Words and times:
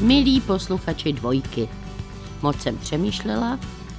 Milí 0.00 0.40
posluchači 0.40 1.12
dvojky, 1.12 1.68
moc 2.42 2.60
jsem 2.60 2.78
přemýšlela, 2.78 3.58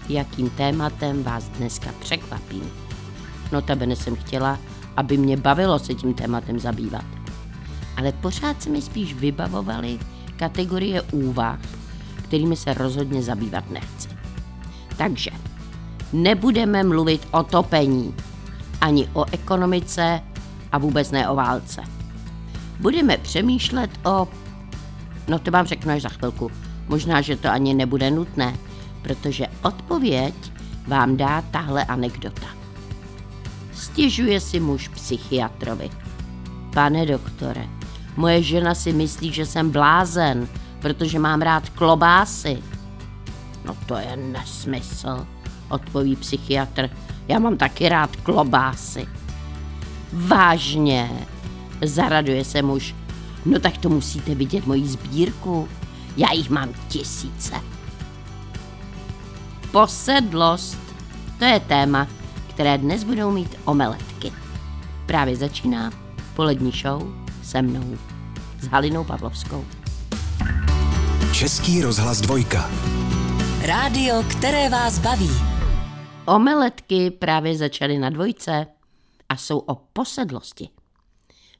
jakým 0.09 0.49
tématem 0.49 1.23
vás 1.23 1.49
dneska 1.49 1.89
překvapím. 1.99 2.71
Notabene 3.51 3.95
jsem 3.95 4.15
chtěla, 4.15 4.59
aby 4.97 5.17
mě 5.17 5.37
bavilo 5.37 5.79
se 5.79 5.93
tím 5.93 6.13
tématem 6.13 6.59
zabývat. 6.59 7.05
Ale 7.97 8.11
pořád 8.11 8.63
se 8.63 8.69
mi 8.69 8.81
spíš 8.81 9.13
vybavovaly 9.13 9.99
kategorie 10.35 11.01
úvah, 11.01 11.59
kterými 12.23 12.55
se 12.55 12.73
rozhodně 12.73 13.23
zabývat 13.23 13.69
nechci. 13.69 14.09
Takže 14.97 15.31
nebudeme 16.13 16.83
mluvit 16.83 17.27
o 17.31 17.43
topení, 17.43 18.15
ani 18.81 19.09
o 19.13 19.25
ekonomice 19.31 20.21
a 20.71 20.77
vůbec 20.77 21.11
ne 21.11 21.29
o 21.29 21.35
válce. 21.35 21.81
Budeme 22.79 23.17
přemýšlet 23.17 23.91
o... 24.05 24.27
No 25.31 25.39
to 25.39 25.51
vám 25.51 25.65
řeknu 25.65 25.93
až 25.93 26.01
za 26.01 26.09
chvilku. 26.09 26.51
Možná, 26.87 27.21
že 27.21 27.35
to 27.35 27.49
ani 27.49 27.73
nebude 27.73 28.11
nutné, 28.11 28.55
protože 29.01 29.47
odpověď 29.63 30.33
vám 30.87 31.17
dá 31.17 31.41
tahle 31.41 31.85
anekdota. 31.85 32.47
Stěžuje 33.73 34.39
si 34.39 34.59
muž 34.59 34.87
psychiatrovi. 34.87 35.89
Pane 36.73 37.05
doktore, 37.05 37.67
moje 38.15 38.43
žena 38.43 38.75
si 38.75 38.93
myslí, 38.93 39.33
že 39.33 39.45
jsem 39.45 39.69
blázen, 39.71 40.47
protože 40.81 41.19
mám 41.19 41.41
rád 41.41 41.69
klobásy. 41.69 42.57
No 43.65 43.75
to 43.85 43.95
je 43.95 44.17
nesmysl, 44.17 45.27
odpoví 45.69 46.15
psychiatr. 46.15 46.89
Já 47.27 47.39
mám 47.39 47.57
taky 47.57 47.89
rád 47.89 48.15
klobásy. 48.15 49.07
Vážně, 50.13 51.09
zaraduje 51.81 52.45
se 52.45 52.61
muž. 52.61 52.95
No 53.45 53.59
tak 53.59 53.77
to 53.77 53.89
musíte 53.89 54.35
vidět 54.35 54.65
moji 54.65 54.87
sbírku. 54.87 55.67
Já 56.17 56.33
jich 56.33 56.49
mám 56.49 56.69
tisíce. 56.87 57.55
Posedlost, 59.71 60.77
to 61.39 61.45
je 61.45 61.59
téma, 61.59 62.07
které 62.49 62.77
dnes 62.77 63.03
budou 63.03 63.31
mít 63.31 63.55
omeletky. 63.65 64.31
Právě 65.05 65.35
začíná 65.35 65.91
polední 66.35 66.71
show 66.71 67.03
se 67.43 67.61
mnou, 67.61 67.97
s 68.59 68.67
Halinou 68.67 69.03
Pavlovskou. 69.03 69.65
Český 71.33 71.81
rozhlas 71.81 72.21
dvojka. 72.21 72.69
Rádio, 73.61 74.23
které 74.23 74.69
vás 74.69 74.99
baví. 74.99 75.29
Omeletky 76.25 77.11
právě 77.11 77.57
začaly 77.57 77.97
na 77.97 78.09
dvojce 78.09 78.67
a 79.29 79.37
jsou 79.37 79.59
o 79.59 79.75
posedlosti. 79.75 80.69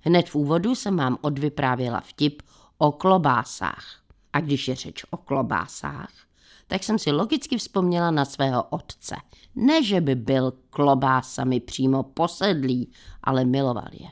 Hned 0.02 0.30
v 0.30 0.35
úvodu 0.35 0.75
jsem 0.75 0.97
vám 0.97 1.17
odvyprávěla 1.21 1.99
vtip 2.02 2.41
o 2.77 2.91
klobásách. 2.91 4.02
A 4.33 4.39
když 4.39 4.67
je 4.67 4.75
řeč 4.75 5.03
o 5.09 5.17
klobásách, 5.17 6.11
tak 6.67 6.83
jsem 6.83 6.99
si 6.99 7.11
logicky 7.11 7.58
vzpomněla 7.58 8.11
na 8.11 8.25
svého 8.25 8.63
otce. 8.63 9.16
Ne, 9.55 9.83
že 9.83 10.02
by 10.02 10.16
byl 10.16 10.53
klobásami 10.69 11.59
přímo 11.59 12.03
posedlý, 12.03 12.91
ale 13.23 13.45
miloval 13.45 13.88
je. 13.91 14.08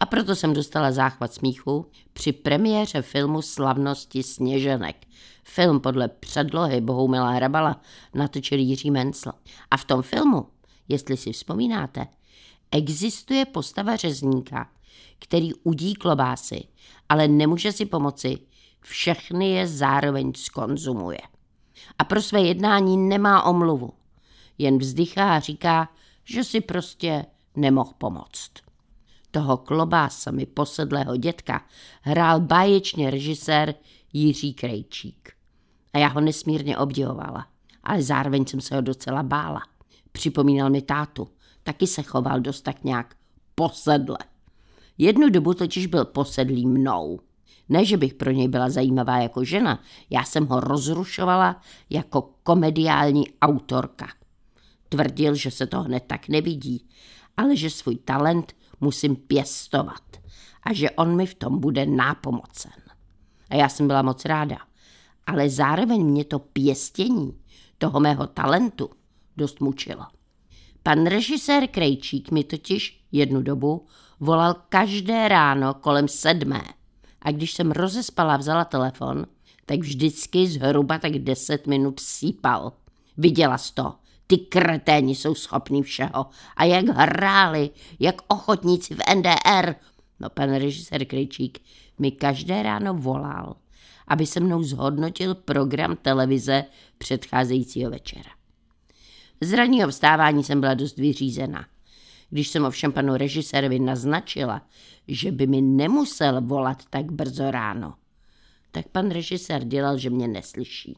A 0.00 0.06
proto 0.06 0.36
jsem 0.36 0.54
dostala 0.54 0.92
záchvat 0.92 1.32
smíchu 1.32 1.86
při 2.12 2.32
premiéře 2.32 3.02
filmu 3.02 3.42
Slavnosti 3.42 4.22
sněženek. 4.22 5.06
Film 5.44 5.80
podle 5.80 6.08
předlohy 6.08 6.80
Bohumila 6.80 7.30
Hrabala 7.30 7.80
natočil 8.14 8.58
Jiří 8.58 8.90
Mencl. 8.90 9.32
A 9.70 9.76
v 9.76 9.84
tom 9.84 10.02
filmu, 10.02 10.46
jestli 10.88 11.16
si 11.16 11.32
vzpomínáte, 11.32 12.06
existuje 12.70 13.44
postava 13.44 13.96
řezníka, 13.96 14.68
který 15.18 15.54
udí 15.54 15.94
klobásy, 15.94 16.64
ale 17.08 17.28
nemůže 17.28 17.72
si 17.72 17.86
pomoci, 17.86 18.38
všechny 18.80 19.50
je 19.50 19.66
zároveň 19.66 20.32
skonzumuje. 20.36 21.20
A 21.98 22.04
pro 22.04 22.22
své 22.22 22.40
jednání 22.40 22.96
nemá 22.96 23.42
omluvu. 23.42 23.92
Jen 24.58 24.78
vzdychá 24.78 25.36
a 25.36 25.40
říká, 25.40 25.88
že 26.24 26.44
si 26.44 26.60
prostě 26.60 27.26
nemohl 27.56 27.92
pomoct. 27.98 28.50
Toho 29.30 29.56
klobásami 29.56 30.46
posedlého 30.46 31.16
dětka 31.16 31.64
hrál 32.02 32.40
báječně 32.40 33.10
režisér 33.10 33.74
Jiří 34.12 34.54
Krejčík. 34.54 35.32
A 35.92 35.98
já 35.98 36.08
ho 36.08 36.20
nesmírně 36.20 36.78
obdivovala, 36.78 37.46
ale 37.82 38.02
zároveň 38.02 38.46
jsem 38.46 38.60
se 38.60 38.74
ho 38.74 38.80
docela 38.80 39.22
bála. 39.22 39.62
Připomínal 40.12 40.70
mi 40.70 40.82
tátu, 40.82 41.28
taky 41.62 41.86
se 41.86 42.02
choval 42.02 42.40
dost 42.40 42.60
tak 42.60 42.84
nějak 42.84 43.16
posedle. 43.54 44.18
Jednu 44.98 45.30
dobu 45.30 45.54
totiž 45.54 45.86
byl 45.86 46.04
posedlý 46.04 46.66
mnou. 46.66 47.20
Ne, 47.68 47.84
že 47.84 47.96
bych 47.96 48.14
pro 48.14 48.30
něj 48.30 48.48
byla 48.48 48.70
zajímavá 48.70 49.18
jako 49.18 49.44
žena, 49.44 49.82
já 50.10 50.24
jsem 50.24 50.46
ho 50.46 50.60
rozrušovala 50.60 51.60
jako 51.90 52.30
komediální 52.42 53.24
autorka. 53.42 54.06
Tvrdil, 54.88 55.34
že 55.34 55.50
se 55.50 55.66
to 55.66 55.82
hned 55.82 56.04
tak 56.06 56.28
nevidí, 56.28 56.88
ale 57.36 57.56
že 57.56 57.70
svůj 57.70 57.96
talent 57.96 58.52
musím 58.80 59.16
pěstovat 59.16 60.02
a 60.62 60.72
že 60.72 60.90
on 60.90 61.16
mi 61.16 61.26
v 61.26 61.34
tom 61.34 61.60
bude 61.60 61.86
nápomocen. 61.86 62.72
A 63.50 63.54
já 63.54 63.68
jsem 63.68 63.86
byla 63.86 64.02
moc 64.02 64.24
ráda, 64.24 64.58
ale 65.26 65.50
zároveň 65.50 66.04
mě 66.04 66.24
to 66.24 66.38
pěstění 66.38 67.38
toho 67.78 68.00
mého 68.00 68.26
talentu 68.26 68.90
dost 69.36 69.60
mučilo. 69.60 70.06
Pan 70.82 71.06
režisér 71.06 71.66
Krejčík 71.66 72.30
mi 72.30 72.44
totiž 72.44 73.04
jednu 73.12 73.42
dobu 73.42 73.86
volal 74.20 74.54
každé 74.68 75.28
ráno 75.28 75.74
kolem 75.74 76.08
sedmé. 76.08 76.62
A 77.22 77.30
když 77.30 77.54
jsem 77.54 77.70
rozespala 77.70 78.36
vzala 78.36 78.64
telefon, 78.64 79.26
tak 79.66 79.78
vždycky 79.78 80.46
zhruba 80.46 80.98
tak 80.98 81.12
deset 81.12 81.66
minut 81.66 82.00
sípal. 82.00 82.72
Viděla 83.16 83.58
jsi 83.58 83.74
to, 83.74 83.94
ty 84.26 84.38
kreténi 84.38 85.14
jsou 85.14 85.34
schopní 85.34 85.82
všeho. 85.82 86.26
A 86.56 86.64
jak 86.64 86.86
hráli, 86.86 87.70
jak 88.00 88.22
ochotníci 88.28 88.94
v 88.94 88.98
NDR. 89.14 89.74
No 90.20 90.30
pan 90.30 90.54
režisér 90.54 91.04
Krejčík 91.04 91.58
mi 91.98 92.10
každé 92.10 92.62
ráno 92.62 92.94
volal, 92.94 93.56
aby 94.08 94.26
se 94.26 94.40
mnou 94.40 94.62
zhodnotil 94.62 95.34
program 95.34 95.96
televize 96.02 96.64
předcházejícího 96.98 97.90
večera. 97.90 98.30
Z 99.40 99.52
ranního 99.52 99.88
vstávání 99.88 100.44
jsem 100.44 100.60
byla 100.60 100.74
dost 100.74 100.96
vyřízená. 100.96 101.64
Když 102.30 102.48
jsem 102.48 102.64
ovšem 102.64 102.92
panu 102.92 103.16
režisérovi 103.16 103.78
naznačila, 103.78 104.62
že 105.08 105.32
by 105.32 105.46
mi 105.46 105.60
nemusel 105.62 106.40
volat 106.40 106.82
tak 106.90 107.12
brzo 107.12 107.50
ráno, 107.50 107.94
tak 108.70 108.88
pan 108.88 109.10
režisér 109.10 109.64
dělal, 109.64 109.98
že 109.98 110.10
mě 110.10 110.28
neslyší. 110.28 110.96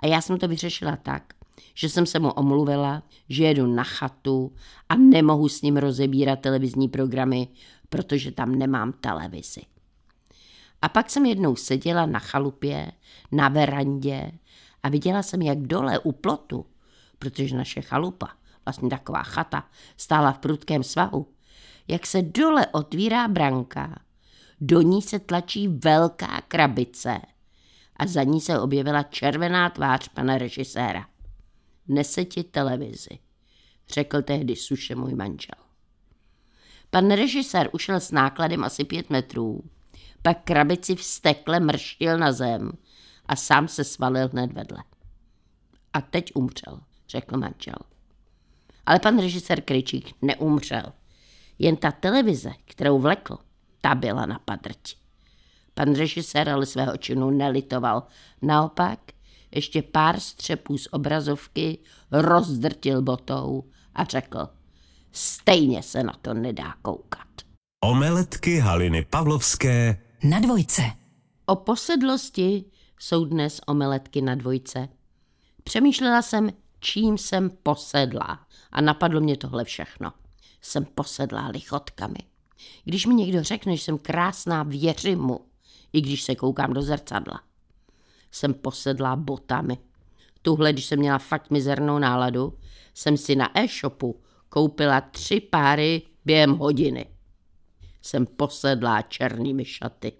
A 0.00 0.06
já 0.06 0.20
jsem 0.20 0.38
to 0.38 0.48
vyřešila 0.48 0.96
tak, 0.96 1.34
že 1.74 1.88
jsem 1.88 2.06
se 2.06 2.18
mu 2.18 2.30
omluvila, 2.30 3.02
že 3.28 3.44
jedu 3.44 3.66
na 3.66 3.84
chatu 3.84 4.52
a 4.88 4.96
nemohu 4.96 5.48
s 5.48 5.62
ním 5.62 5.76
rozebírat 5.76 6.40
televizní 6.40 6.88
programy, 6.88 7.48
protože 7.88 8.32
tam 8.32 8.54
nemám 8.54 8.92
televizi. 8.92 9.62
A 10.82 10.88
pak 10.88 11.10
jsem 11.10 11.26
jednou 11.26 11.56
seděla 11.56 12.06
na 12.06 12.18
chalupě, 12.18 12.92
na 13.32 13.48
verandě 13.48 14.32
a 14.82 14.88
viděla 14.88 15.22
jsem, 15.22 15.42
jak 15.42 15.58
dole 15.58 15.98
u 15.98 16.12
plotu, 16.12 16.66
protože 17.18 17.56
naše 17.56 17.80
chalupa 17.80 18.28
vlastně 18.66 18.90
taková 18.90 19.22
chata, 19.22 19.64
stála 19.96 20.32
v 20.32 20.38
prudkém 20.38 20.82
svahu, 20.82 21.32
jak 21.88 22.06
se 22.06 22.22
dole 22.22 22.66
otvírá 22.66 23.28
branka, 23.28 23.98
do 24.60 24.80
ní 24.80 25.02
se 25.02 25.18
tlačí 25.18 25.68
velká 25.68 26.40
krabice 26.48 27.20
a 27.96 28.06
za 28.06 28.22
ní 28.22 28.40
se 28.40 28.60
objevila 28.60 29.02
červená 29.02 29.70
tvář 29.70 30.08
pana 30.08 30.38
režiséra. 30.38 31.06
Nese 31.88 32.24
ti 32.24 32.44
televizi, 32.44 33.18
řekl 33.88 34.22
tehdy 34.22 34.56
suše 34.56 34.94
můj 34.94 35.14
manžel. 35.14 35.66
Pan 36.90 37.10
režisér 37.10 37.70
ušel 37.72 38.00
s 38.00 38.10
nákladem 38.10 38.64
asi 38.64 38.84
pět 38.84 39.10
metrů, 39.10 39.64
pak 40.22 40.44
krabici 40.44 40.94
vstekle 40.94 41.60
mrštil 41.60 42.18
na 42.18 42.32
zem 42.32 42.72
a 43.26 43.36
sám 43.36 43.68
se 43.68 43.84
svalil 43.84 44.28
hned 44.28 44.52
vedle. 44.52 44.84
A 45.92 46.00
teď 46.00 46.32
umřel, 46.34 46.80
řekl 47.08 47.36
manžel. 47.36 47.95
Ale 48.86 48.98
pan 48.98 49.18
režisér 49.18 49.60
Kryčík 49.60 50.14
neumřel. 50.22 50.92
Jen 51.58 51.76
ta 51.76 51.92
televize, 51.92 52.50
kterou 52.64 52.98
vlekl, 52.98 53.38
ta 53.80 53.94
byla 53.94 54.26
na 54.26 54.38
padrť. 54.38 54.94
Pan 55.74 55.94
režisér 55.94 56.48
ale 56.48 56.66
svého 56.66 56.96
činu 56.96 57.30
nelitoval. 57.30 58.02
Naopak 58.42 58.98
ještě 59.50 59.82
pár 59.82 60.20
střepů 60.20 60.78
z 60.78 60.88
obrazovky 60.90 61.78
rozdrtil 62.12 63.02
botou 63.02 63.64
a 63.94 64.04
řekl, 64.04 64.48
stejně 65.12 65.82
se 65.82 66.02
na 66.02 66.12
to 66.22 66.34
nedá 66.34 66.74
koukat. 66.82 67.26
Omeletky 67.84 68.58
Haliny 68.58 69.04
Pavlovské 69.10 70.02
Na 70.22 70.40
dvojce. 70.40 70.82
O 71.46 71.56
posedlosti 71.56 72.64
jsou 73.00 73.24
dnes 73.24 73.60
omeletky 73.66 74.22
na 74.22 74.34
dvojce. 74.34 74.88
Přemýšlela 75.64 76.22
jsem, 76.22 76.50
čím 76.80 77.18
jsem 77.18 77.50
posedlá 77.62 78.46
a 78.72 78.80
napadlo 78.80 79.20
mě 79.20 79.36
tohle 79.36 79.64
všechno. 79.64 80.12
Jsem 80.60 80.84
posedlá 80.84 81.46
lichotkami. 81.46 82.18
Když 82.84 83.06
mi 83.06 83.14
někdo 83.14 83.42
řekne, 83.42 83.76
že 83.76 83.82
jsem 83.82 83.98
krásná, 83.98 84.62
věřím 84.62 85.20
mu, 85.20 85.40
i 85.92 86.00
když 86.00 86.22
se 86.22 86.34
koukám 86.34 86.72
do 86.72 86.82
zrcadla. 86.82 87.40
Jsem 88.30 88.54
posedlá 88.54 89.16
botami. 89.16 89.78
Tuhle, 90.42 90.72
když 90.72 90.84
jsem 90.84 90.98
měla 90.98 91.18
fakt 91.18 91.50
mizernou 91.50 91.98
náladu, 91.98 92.58
jsem 92.94 93.16
si 93.16 93.36
na 93.36 93.58
e-shopu 93.58 94.20
koupila 94.48 95.00
tři 95.00 95.40
páry 95.40 96.02
během 96.24 96.52
hodiny. 96.52 97.06
Jsem 98.02 98.26
posedlá 98.26 99.02
černými 99.02 99.64
šaty. 99.64 100.12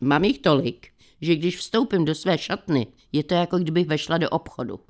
Mám 0.00 0.24
jich 0.24 0.38
tolik, 0.38 0.92
že 1.20 1.36
když 1.36 1.58
vstoupím 1.58 2.04
do 2.04 2.14
své 2.14 2.38
šatny, 2.38 2.86
je 3.12 3.24
to 3.24 3.34
jako 3.34 3.58
kdybych 3.58 3.86
vešla 3.86 4.18
do 4.18 4.30
obchodu. 4.30 4.80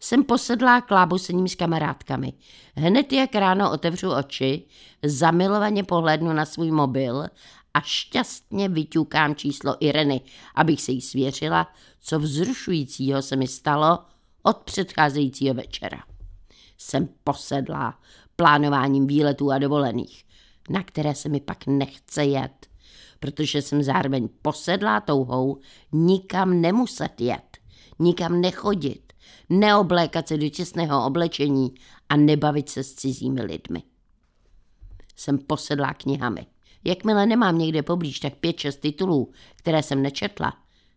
Jsem 0.00 0.24
posedlá 0.24 0.80
klábosením 0.80 1.48
s 1.48 1.54
kamarádkami. 1.54 2.32
Hned 2.76 3.12
jak 3.12 3.34
ráno 3.34 3.72
otevřu 3.72 4.10
oči, 4.10 4.66
zamilovaně 5.02 5.84
pohlédnu 5.84 6.32
na 6.32 6.44
svůj 6.44 6.70
mobil 6.70 7.26
a 7.74 7.80
šťastně 7.80 8.68
vyťukám 8.68 9.34
číslo 9.34 9.76
Ireny, 9.80 10.20
abych 10.54 10.80
se 10.82 10.92
jí 10.92 11.00
svěřila, 11.00 11.72
co 12.00 12.18
vzrušujícího 12.18 13.22
se 13.22 13.36
mi 13.36 13.46
stalo 13.46 13.98
od 14.42 14.56
předcházejícího 14.56 15.54
večera. 15.54 16.02
Jsem 16.78 17.08
posedlá 17.24 17.98
plánováním 18.36 19.06
výletů 19.06 19.50
a 19.50 19.58
dovolených, 19.58 20.24
na 20.70 20.82
které 20.82 21.14
se 21.14 21.28
mi 21.28 21.40
pak 21.40 21.66
nechce 21.66 22.24
jet, 22.24 22.66
protože 23.20 23.62
jsem 23.62 23.82
zároveň 23.82 24.28
posedlá 24.42 25.00
touhou 25.00 25.58
nikam 25.92 26.60
nemuset 26.60 27.20
jet, 27.20 27.58
nikam 27.98 28.40
nechodit, 28.40 29.09
neoblékat 29.48 30.28
se 30.28 30.36
do 30.36 30.48
těsného 30.48 31.06
oblečení 31.06 31.74
a 32.08 32.16
nebavit 32.16 32.68
se 32.68 32.84
s 32.84 32.94
cizími 32.94 33.42
lidmi. 33.42 33.82
Jsem 35.16 35.38
posedlá 35.38 35.94
knihami. 35.94 36.46
Jakmile 36.84 37.26
nemám 37.26 37.58
někde 37.58 37.82
poblíž 37.82 38.20
tak 38.20 38.34
pět, 38.34 38.58
šest 38.58 38.76
titulů, 38.76 39.32
které 39.56 39.82
jsem 39.82 40.02
nečetla, 40.02 40.52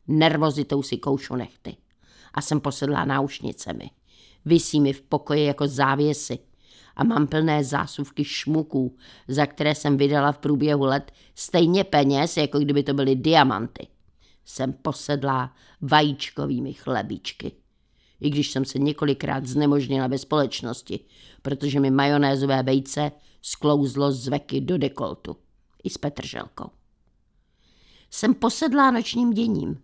nervozitou 0.08 0.84
si 0.84 0.98
koušu 0.98 1.36
nechty. 1.36 1.78
A 2.34 2.42
jsem 2.42 2.60
posedlá 2.60 3.06
náušnicemi. 3.06 3.90
Vysí 4.46 4.80
mi 4.80 4.94
v 4.94 5.02
pokoji 5.02 5.46
jako 5.46 5.68
závěsy 5.68 6.40
a 6.96 7.04
mám 7.04 7.28
plné 7.28 7.64
zásuvky 7.64 8.24
šmuků, 8.24 8.98
za 9.28 9.46
které 9.46 9.76
jsem 9.76 9.98
vydala 9.98 10.32
v 10.32 10.38
průběhu 10.38 10.86
let 10.86 11.12
stejně 11.36 11.84
peněz, 11.84 12.38
jako 12.38 12.60
kdyby 12.60 12.84
to 12.84 12.94
byly 12.94 13.16
diamanty. 13.16 13.88
Jsem 14.46 14.74
posedlá 14.74 15.54
vajíčkovými 15.82 16.74
chlebíčky. 16.74 17.52
I 18.24 18.30
když 18.30 18.52
jsem 18.52 18.66
se 18.66 18.80
několikrát 18.80 19.46
znemožnila 19.46 20.08
ve 20.08 20.18
společnosti, 20.18 21.00
protože 21.42 21.80
mi 21.80 21.92
majonézové 21.92 22.64
vejce 22.64 23.12
sklouzlo 23.42 24.12
z 24.12 24.28
veky 24.28 24.62
do 24.62 24.78
dekoltu. 24.78 25.38
I 25.84 25.90
s 25.90 25.98
Petrželkou. 25.98 26.70
Jsem 28.10 28.34
posedlá 28.34 28.92
nočním 28.92 29.34
děním. 29.34 29.82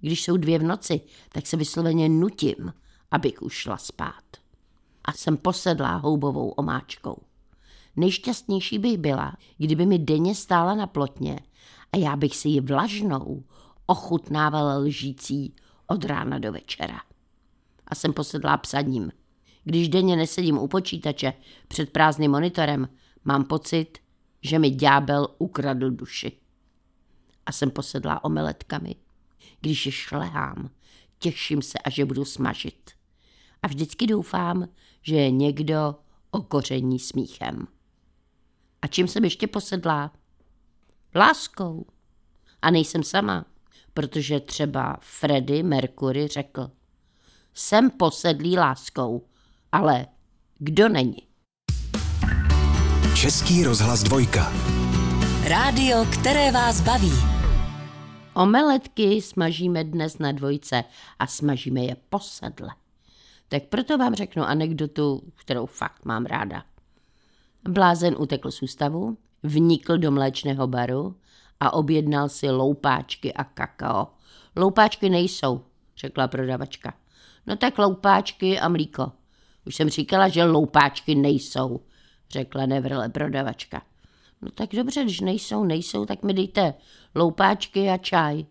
Když 0.00 0.22
jsou 0.22 0.36
dvě 0.36 0.58
v 0.58 0.62
noci, 0.62 1.00
tak 1.32 1.46
se 1.46 1.56
vysloveně 1.56 2.08
nutím, 2.08 2.72
abych 3.10 3.42
ušla 3.42 3.76
spát. 3.76 4.24
A 5.04 5.12
jsem 5.12 5.36
posedlá 5.36 5.96
houbovou 5.96 6.48
omáčkou. 6.48 7.16
Nejšťastnější 7.96 8.78
bych 8.78 8.98
byla, 8.98 9.36
kdyby 9.58 9.86
mi 9.86 9.98
denně 9.98 10.34
stála 10.34 10.74
na 10.74 10.86
plotně 10.86 11.40
a 11.92 11.96
já 11.96 12.16
bych 12.16 12.36
si 12.36 12.48
ji 12.48 12.60
vlažnou 12.60 13.44
ochutnávala 13.86 14.76
lžící 14.76 15.54
od 15.86 16.04
rána 16.04 16.38
do 16.38 16.52
večera. 16.52 17.00
A 17.88 17.94
jsem 17.94 18.12
posedlá 18.12 18.56
psaním. 18.56 19.12
Když 19.64 19.88
denně 19.88 20.16
nesedím 20.16 20.58
u 20.58 20.68
počítače 20.68 21.32
před 21.68 21.90
prázdným 21.90 22.30
monitorem, 22.30 22.88
mám 23.24 23.44
pocit, 23.44 23.98
že 24.42 24.58
mi 24.58 24.70
ďábel 24.70 25.28
ukradl 25.38 25.90
duši. 25.90 26.32
A 27.46 27.52
jsem 27.52 27.70
posedlá 27.70 28.24
omeletkami. 28.24 28.96
Když 29.60 29.86
je 29.86 29.92
šlehám, 29.92 30.70
těším 31.18 31.62
se, 31.62 31.78
až 31.78 31.98
je 31.98 32.04
budu 32.04 32.24
smažit. 32.24 32.90
A 33.62 33.66
vždycky 33.66 34.06
doufám, 34.06 34.68
že 35.02 35.16
je 35.16 35.30
někdo 35.30 35.94
okoření 36.30 36.98
smíchem. 36.98 37.66
A 38.82 38.86
čím 38.86 39.08
jsem 39.08 39.24
ještě 39.24 39.46
posedlá? 39.46 40.12
Láskou. 41.14 41.86
A 42.62 42.70
nejsem 42.70 43.02
sama, 43.02 43.44
protože 43.94 44.40
třeba 44.40 44.96
Freddy 45.00 45.62
Mercury 45.62 46.28
řekl, 46.28 46.70
jsem 47.54 47.90
posedlý 47.90 48.58
láskou, 48.58 49.26
ale 49.72 50.06
kdo 50.58 50.88
není? 50.88 51.16
Český 53.16 53.64
rozhlas 53.64 54.02
dvojka. 54.02 54.52
Rádio, 55.48 56.04
které 56.04 56.52
vás 56.52 56.80
baví. 56.80 57.12
Omeletky 58.34 59.22
smažíme 59.22 59.84
dnes 59.84 60.18
na 60.18 60.32
dvojce 60.32 60.84
a 61.18 61.26
smažíme 61.26 61.80
je 61.80 61.96
posedle. 62.08 62.68
Tak 63.48 63.62
proto 63.62 63.98
vám 63.98 64.14
řeknu 64.14 64.42
anekdotu, 64.42 65.32
kterou 65.34 65.66
fakt 65.66 66.04
mám 66.04 66.26
ráda. 66.26 66.64
Blázen 67.68 68.14
utekl 68.18 68.50
z 68.50 68.62
ústavu, 68.62 69.16
vnikl 69.42 69.98
do 69.98 70.10
mléčného 70.10 70.66
baru 70.66 71.16
a 71.60 71.72
objednal 71.74 72.28
si 72.28 72.50
loupáčky 72.50 73.32
a 73.32 73.44
kakao. 73.44 74.06
Loupáčky 74.56 75.10
nejsou, 75.10 75.64
řekla 75.96 76.28
prodavačka. 76.28 76.94
No 77.46 77.56
tak 77.56 77.78
loupáčky 77.78 78.60
a 78.60 78.68
mlíko. 78.68 79.12
Už 79.66 79.74
jsem 79.74 79.88
říkala, 79.88 80.28
že 80.28 80.44
loupáčky 80.44 81.14
nejsou, 81.14 81.80
řekla 82.30 82.66
nevrle 82.66 83.08
prodavačka. 83.08 83.82
No 84.42 84.50
tak 84.50 84.70
dobře, 84.72 85.04
když 85.04 85.20
nejsou, 85.20 85.64
nejsou, 85.64 86.06
tak 86.06 86.22
mi 86.22 86.34
dejte 86.34 86.74
loupáčky 87.14 87.90
a 87.90 87.96
čaj. 87.96 88.44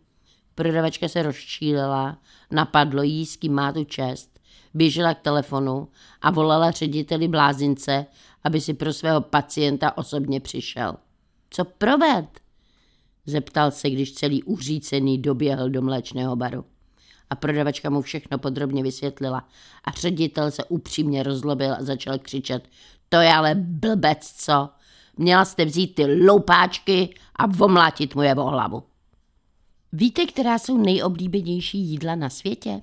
Prodavačka 0.56 1.08
se 1.08 1.24
rozčílila, 1.24 2.18
napadlo 2.52 3.04
jí, 3.04 3.26
s 3.26 3.36
kým 3.36 3.54
má 3.54 3.72
tu 3.74 3.84
čest, 3.84 4.40
běžela 4.74 5.14
k 5.14 5.22
telefonu 5.22 5.88
a 6.22 6.32
volala 6.32 6.72
řediteli 6.72 7.28
blázince, 7.28 8.06
aby 8.44 8.62
si 8.62 8.74
pro 8.74 8.94
svého 8.94 9.22
pacienta 9.22 9.98
osobně 9.98 10.40
přišel. 10.40 10.96
Co 11.50 11.66
proved? 11.66 12.40
Zeptal 13.26 13.72
se, 13.72 13.90
když 13.90 14.14
celý 14.14 14.44
uřícený 14.44 15.18
doběhl 15.18 15.70
do 15.70 15.82
mléčného 15.82 16.36
baru. 16.36 16.66
A 17.34 17.36
prodavačka 17.36 17.90
mu 17.90 18.02
všechno 18.02 18.38
podrobně 18.38 18.84
vysvětlila. 18.84 19.48
A 19.84 19.92
ředitel 19.92 20.52
se 20.52 20.64
upřímně 20.64 21.24
rozlobil 21.24 21.74
a 21.74 21.84
začal 21.84 22.20
křičet. 22.20 22.70
To 23.10 23.16
je 23.16 23.34
ale 23.34 23.56
blbec, 23.56 24.34
co? 24.38 24.70
Měla 25.18 25.46
jste 25.46 25.66
vzít 25.66 25.96
ty 25.96 26.26
loupáčky 26.26 27.16
a 27.36 27.48
vomlátit 27.48 28.16
mu 28.16 28.22
je 28.22 28.36
o 28.36 28.44
hlavu. 28.44 28.84
Víte, 29.94 30.26
která 30.26 30.60
jsou 30.60 30.78
nejoblíbenější 30.78 31.80
jídla 31.80 32.16
na 32.16 32.30
světě? 32.30 32.82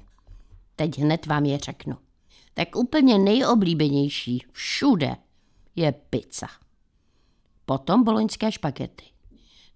Teď 0.76 0.98
hned 0.98 1.26
vám 1.26 1.44
je 1.44 1.58
řeknu. 1.58 1.96
Tak 2.54 2.76
úplně 2.76 3.18
nejoblíbenější 3.18 4.42
všude 4.52 5.16
je 5.76 5.92
pizza. 5.92 6.48
Potom 7.66 8.04
boloňské 8.04 8.52
špagety. 8.52 9.04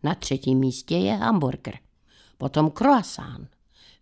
Na 0.03 0.15
třetím 0.15 0.59
místě 0.59 0.97
je 0.97 1.15
hamburger. 1.15 1.79
Potom 2.39 2.71
croissant, 2.71 3.54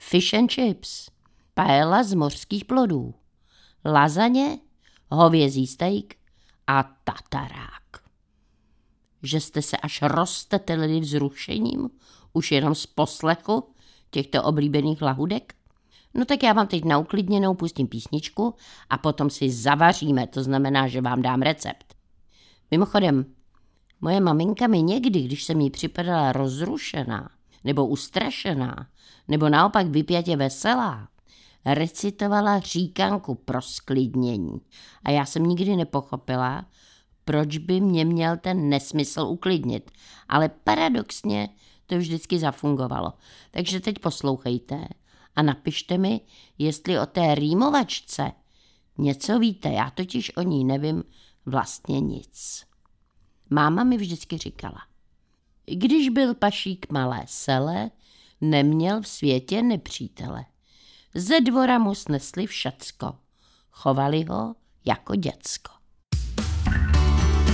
fish 0.03 0.35
and 0.35 0.51
chips, 0.51 1.11
paella 1.55 2.03
z 2.03 2.15
mořských 2.15 2.65
plodů, 2.65 3.15
lazaně, 3.85 4.59
hovězí 5.11 5.67
steak 5.67 6.15
a 6.67 6.83
tatarák. 7.05 7.83
Že 9.23 9.41
jste 9.41 9.63
se 9.63 9.77
až 9.77 10.03
roztetelili 10.03 11.01
vzrušením, 11.01 11.91
už 12.33 12.53
jenom 12.53 12.75
z 12.75 12.87
poslechu 12.87 13.65
těchto 14.11 14.43
oblíbených 14.43 15.03
lahudek? 15.03 15.55
No 16.15 16.25
tak 16.25 16.43
já 16.43 16.53
vám 16.53 16.67
teď 16.67 16.85
na 16.85 16.99
uklidněnou 16.99 17.55
pustím 17.55 17.89
písničku 17.89 18.55
a 18.91 18.99
potom 18.99 19.31
si 19.31 19.51
zavaříme, 19.51 20.27
to 20.27 20.43
znamená, 20.43 20.89
že 20.89 21.01
vám 21.01 21.23
dám 21.23 21.43
recept. 21.43 21.95
Mimochodem, 22.71 23.35
moje 24.01 24.21
maminka 24.21 24.67
mi 24.67 24.83
někdy, 24.83 25.23
když 25.23 25.45
jsem 25.45 25.61
jí 25.61 25.71
připadala 25.71 26.33
rozrušená, 26.33 27.31
nebo 27.65 27.87
ustrašená, 27.87 28.87
nebo 29.29 29.49
naopak 29.49 29.87
vypjatě 29.87 30.37
veselá, 30.37 31.09
recitovala 31.65 32.61
říkanku 32.61 33.35
pro 33.35 33.63
sklidnění. 33.63 34.61
A 35.05 35.11
já 35.11 35.27
jsem 35.27 35.47
nikdy 35.47 35.77
nepochopila, 35.77 36.65
proč 37.25 37.59
by 37.59 37.81
mě 37.81 38.05
měl 38.05 38.37
ten 38.37 38.69
nesmysl 38.69 39.21
uklidnit. 39.21 39.91
Ale 40.29 40.49
paradoxně 40.49 41.49
to 41.87 41.99
vždycky 41.99 42.39
zafungovalo. 42.39 43.13
Takže 43.51 43.81
teď 43.81 43.99
poslouchejte 43.99 44.89
a 45.37 45.43
napište 45.43 45.99
mi, 45.99 46.21
jestli 46.59 46.99
o 46.99 47.07
té 47.07 47.35
rýmovačce 47.35 48.33
něco 48.99 49.39
víte. 49.39 49.69
Já 49.69 49.91
totiž 49.91 50.37
o 50.37 50.43
ní 50.43 50.65
nevím 50.65 51.05
vlastně 51.47 52.01
nic. 52.01 52.65
Máma 53.51 53.85
mi 53.85 53.97
vždycky 53.97 54.39
říkala, 54.39 54.79
když 55.67 56.09
byl 56.09 56.35
pašík 56.35 56.87
malé 56.93 57.23
sele, 57.27 57.91
neměl 58.41 59.03
v 59.03 59.09
světě 59.09 59.63
nepřítele. 59.63 60.45
Ze 61.15 61.41
dvora 61.41 61.79
mu 61.79 61.95
snesli 61.95 62.47
všecko. 62.47 63.15
Chovali 63.71 64.25
ho 64.25 64.55
jako 64.85 65.17
děcko. 65.17 65.73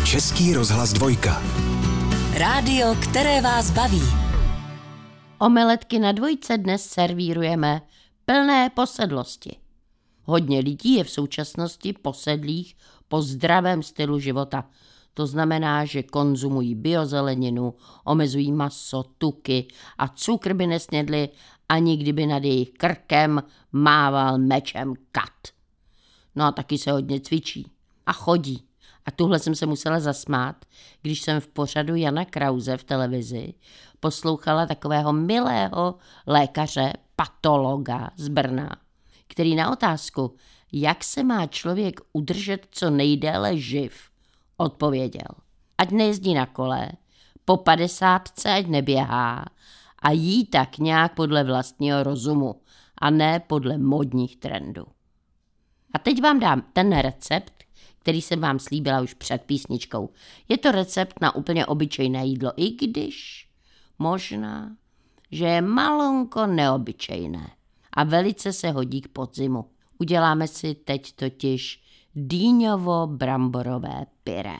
Český 0.06 0.54
rozhlas 0.54 0.92
dvojka. 0.92 1.42
Rádio, 2.38 2.94
které 3.02 3.40
vás 3.40 3.70
baví. 3.70 4.02
Omeletky 5.38 5.98
na 5.98 6.12
dvojce 6.12 6.58
dnes 6.58 6.86
servírujeme 6.86 7.82
plné 8.24 8.70
posedlosti. 8.70 9.56
Hodně 10.24 10.58
lidí 10.60 10.94
je 10.94 11.04
v 11.04 11.10
současnosti 11.10 11.92
posedlých 11.92 12.76
po 13.08 13.22
zdravém 13.22 13.82
stylu 13.82 14.18
života. 14.18 14.64
To 15.18 15.26
znamená, 15.26 15.84
že 15.84 16.02
konzumují 16.02 16.74
biozeleninu, 16.74 17.74
omezují 18.04 18.52
maso, 18.52 19.02
tuky 19.18 19.66
a 19.98 20.08
cukr 20.08 20.54
by 20.54 20.66
nesnědli, 20.66 21.28
ani 21.68 21.96
kdyby 21.96 22.26
nad 22.26 22.44
jejich 22.44 22.70
krkem 22.70 23.42
mával 23.72 24.38
mečem 24.38 24.94
kat. 25.12 25.54
No 26.34 26.44
a 26.44 26.52
taky 26.52 26.78
se 26.78 26.92
hodně 26.92 27.20
cvičí 27.20 27.72
a 28.06 28.12
chodí. 28.12 28.64
A 29.06 29.10
tuhle 29.10 29.38
jsem 29.38 29.54
se 29.54 29.66
musela 29.66 30.00
zasmát, 30.00 30.64
když 31.02 31.22
jsem 31.22 31.40
v 31.40 31.48
pořadu 31.48 31.94
Jana 31.94 32.24
Krause 32.24 32.76
v 32.76 32.84
televizi 32.84 33.54
poslouchala 34.00 34.66
takového 34.66 35.12
milého 35.12 35.94
lékaře, 36.26 36.92
patologa 37.16 38.10
z 38.16 38.28
Brna, 38.28 38.76
který 39.26 39.56
na 39.56 39.72
otázku, 39.72 40.34
jak 40.72 41.04
se 41.04 41.24
má 41.24 41.46
člověk 41.46 42.00
udržet 42.12 42.66
co 42.70 42.90
nejdéle 42.90 43.58
živ, 43.58 44.07
odpověděl. 44.58 45.28
Ať 45.78 45.90
nejezdí 45.90 46.34
na 46.34 46.46
kole, 46.46 46.88
po 47.44 47.56
padesátce 47.56 48.52
ať 48.52 48.66
neběhá 48.66 49.44
a 50.02 50.10
jí 50.10 50.46
tak 50.46 50.78
nějak 50.78 51.14
podle 51.14 51.44
vlastního 51.44 52.02
rozumu 52.02 52.60
a 52.98 53.10
ne 53.10 53.40
podle 53.40 53.78
modních 53.78 54.36
trendů. 54.36 54.86
A 55.94 55.98
teď 55.98 56.22
vám 56.22 56.40
dám 56.40 56.62
ten 56.72 56.98
recept, 56.98 57.64
který 57.98 58.22
jsem 58.22 58.40
vám 58.40 58.58
slíbila 58.58 59.00
už 59.00 59.14
před 59.14 59.42
písničkou. 59.42 60.10
Je 60.48 60.58
to 60.58 60.72
recept 60.72 61.20
na 61.20 61.34
úplně 61.34 61.66
obyčejné 61.66 62.26
jídlo, 62.26 62.52
i 62.56 62.70
když 62.70 63.48
možná, 63.98 64.76
že 65.30 65.44
je 65.44 65.62
malonko 65.62 66.46
neobyčejné 66.46 67.50
a 67.92 68.04
velice 68.04 68.52
se 68.52 68.70
hodí 68.70 69.00
k 69.00 69.08
podzimu. 69.08 69.70
Uděláme 69.98 70.48
si 70.48 70.74
teď 70.74 71.12
totiž 71.12 71.82
dýňovo-bramborové 72.16 74.06
pyré. 74.24 74.58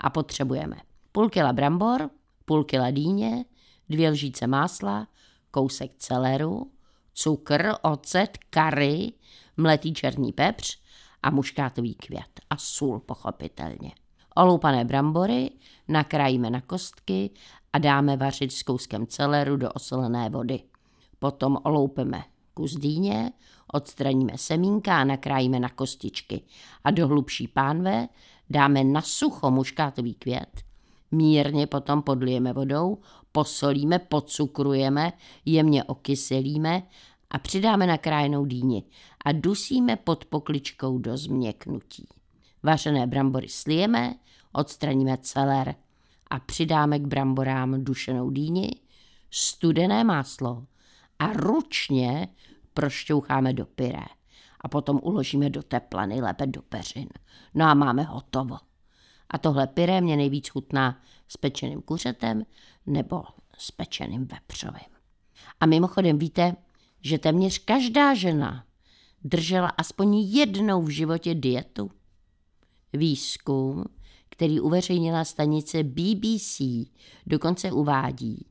A 0.00 0.10
potřebujeme 0.10 0.76
půl 1.12 1.28
kila 1.28 1.52
brambor, 1.52 2.10
půl 2.44 2.64
kila 2.64 2.90
dýně, 2.90 3.44
dvě 3.88 4.10
lžíce 4.10 4.46
másla, 4.46 5.08
kousek 5.50 5.92
celeru, 5.98 6.70
cukr, 7.14 7.72
ocet, 7.82 8.38
kary, 8.50 9.12
mletý 9.56 9.94
černý 9.94 10.32
pepř 10.32 10.78
a 11.22 11.30
muškátový 11.30 11.94
květ 11.94 12.40
a 12.50 12.56
sůl 12.56 13.00
pochopitelně. 13.00 13.92
Oloupané 14.36 14.84
brambory 14.84 15.50
nakrájíme 15.88 16.50
na 16.50 16.60
kostky 16.60 17.30
a 17.72 17.78
dáme 17.78 18.16
vařit 18.16 18.52
s 18.52 18.62
kouskem 18.62 19.06
celeru 19.06 19.56
do 19.56 19.72
osolené 19.72 20.30
vody. 20.30 20.62
Potom 21.18 21.58
oloupeme 21.62 22.24
kus 22.54 22.74
dýně, 22.74 23.32
odstraníme 23.72 24.38
semínka 24.38 25.00
a 25.00 25.04
nakrájíme 25.04 25.60
na 25.60 25.68
kostičky. 25.68 26.42
A 26.84 26.90
do 26.90 27.08
hlubší 27.08 27.48
pánve 27.48 28.08
dáme 28.50 28.84
na 28.84 29.02
sucho 29.02 29.50
muškátový 29.50 30.14
květ, 30.14 30.62
mírně 31.10 31.66
potom 31.66 32.02
podlijeme 32.02 32.52
vodou, 32.52 32.98
posolíme, 33.32 33.98
pocukrujeme, 33.98 35.12
jemně 35.44 35.84
okyselíme 35.84 36.82
a 37.30 37.38
přidáme 37.38 37.86
nakrájenou 37.86 38.44
dýni 38.44 38.84
a 39.24 39.32
dusíme 39.32 39.96
pod 39.96 40.24
pokličkou 40.24 40.98
do 40.98 41.16
změknutí. 41.16 42.08
Vařené 42.62 43.06
brambory 43.06 43.48
slijeme, 43.48 44.14
odstraníme 44.52 45.16
celer 45.16 45.74
a 46.30 46.40
přidáme 46.40 46.98
k 46.98 47.06
bramborám 47.06 47.84
dušenou 47.84 48.30
dýni, 48.30 48.70
studené 49.30 50.04
máslo 50.04 50.66
a 51.18 51.32
ručně 51.32 52.28
prošťoucháme 52.78 53.52
do 53.52 53.66
pyré 53.66 54.06
a 54.60 54.68
potom 54.68 55.00
uložíme 55.02 55.50
do 55.50 55.62
tepla, 55.62 56.06
nejlépe 56.06 56.46
do 56.46 56.62
peřin. 56.62 57.08
No 57.54 57.64
a 57.64 57.74
máme 57.74 58.02
hotovo. 58.02 58.58
A 59.30 59.38
tohle 59.38 59.66
pyré 59.66 60.00
mě 60.00 60.16
nejvíc 60.16 60.48
chutná 60.48 61.02
s 61.28 61.36
pečeným 61.36 61.82
kuřetem 61.82 62.46
nebo 62.86 63.24
s 63.58 63.70
pečeným 63.70 64.26
vepřovým. 64.26 64.94
A 65.60 65.66
mimochodem 65.66 66.18
víte, 66.18 66.56
že 67.00 67.18
téměř 67.18 67.58
každá 67.58 68.14
žena 68.14 68.64
držela 69.24 69.68
aspoň 69.68 70.14
jednou 70.18 70.82
v 70.82 70.88
životě 70.88 71.34
dietu? 71.34 71.90
Výzkum, 72.92 73.84
který 74.30 74.60
uveřejnila 74.60 75.24
stanice 75.24 75.82
BBC, 75.82 76.60
dokonce 77.26 77.72
uvádí, 77.72 78.46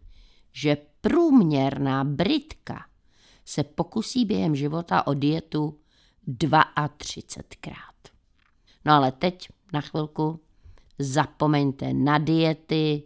že 0.52 0.78
průměrná 1.02 2.04
Britka 2.04 2.86
se 3.48 3.64
pokusí 3.64 4.26
během 4.26 4.56
života 4.56 5.08
o 5.08 5.14
dietu 5.14 5.80
32krát. 6.28 8.12
No 8.86 8.94
ale 8.94 9.12
teď 9.12 9.50
na 9.74 9.82
chvilku 9.82 10.40
zapomeňte 11.00 11.94
na 11.94 12.18
diety 12.18 13.04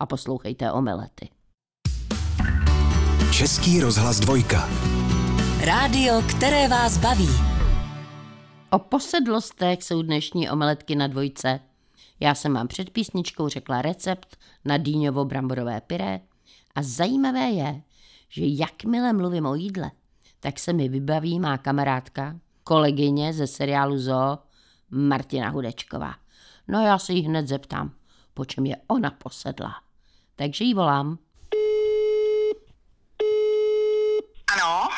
a 0.00 0.06
poslouchejte 0.06 0.72
omelety. 0.72 1.28
Český 3.32 3.80
rozhlas 3.80 4.20
dvojka. 4.20 4.68
Rádio, 5.64 6.22
které 6.30 6.68
vás 6.68 6.98
baví. 6.98 7.28
O 8.70 8.78
posedlostech 8.78 9.82
jsou 9.82 10.02
dnešní 10.02 10.50
omeletky 10.50 10.96
na 10.96 11.06
dvojce. 11.06 11.60
Já 12.20 12.34
jsem 12.34 12.54
vám 12.54 12.68
před 12.68 12.90
písničkou 12.90 13.48
řekla 13.48 13.82
recept 13.82 14.36
na 14.64 14.78
dýňovo-bramborové 14.78 15.80
pyré 15.80 16.20
a 16.74 16.82
zajímavé 16.82 17.50
je, 17.50 17.82
že 18.30 18.42
jakmile 18.44 19.12
mluvím 19.12 19.46
o 19.46 19.54
jídle, 19.54 19.90
tak 20.40 20.58
se 20.58 20.72
mi 20.72 20.88
vybaví 20.88 21.40
má 21.40 21.58
kamarádka, 21.58 22.36
kolegyně 22.64 23.32
ze 23.32 23.46
seriálu 23.46 23.98
Zoo, 23.98 24.38
Martina 24.90 25.48
Hudečková. 25.48 26.14
No 26.68 26.80
já 26.80 26.98
se 26.98 27.12
jí 27.12 27.22
hned 27.22 27.48
zeptám, 27.48 27.94
po 28.34 28.44
čem 28.44 28.66
je 28.66 28.76
ona 28.88 29.10
posedla. 29.10 29.74
Takže 30.36 30.64
jí 30.64 30.74
volám. 30.74 31.18
Ano, 34.54 34.88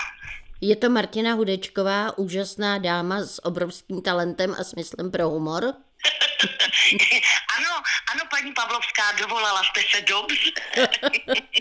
Je 0.60 0.76
to 0.76 0.90
Martina 0.90 1.34
Hudečková, 1.34 2.18
úžasná 2.18 2.78
dáma 2.78 3.20
s 3.20 3.44
obrovským 3.44 4.02
talentem 4.02 4.54
a 4.58 4.64
smyslem 4.64 5.10
pro 5.10 5.30
humor. 5.30 5.64
paní 8.42 8.54
Pavlovská, 8.54 9.12
dovolala 9.12 9.62
jste 9.64 9.80
se 9.90 10.00
dobře. 10.00 10.50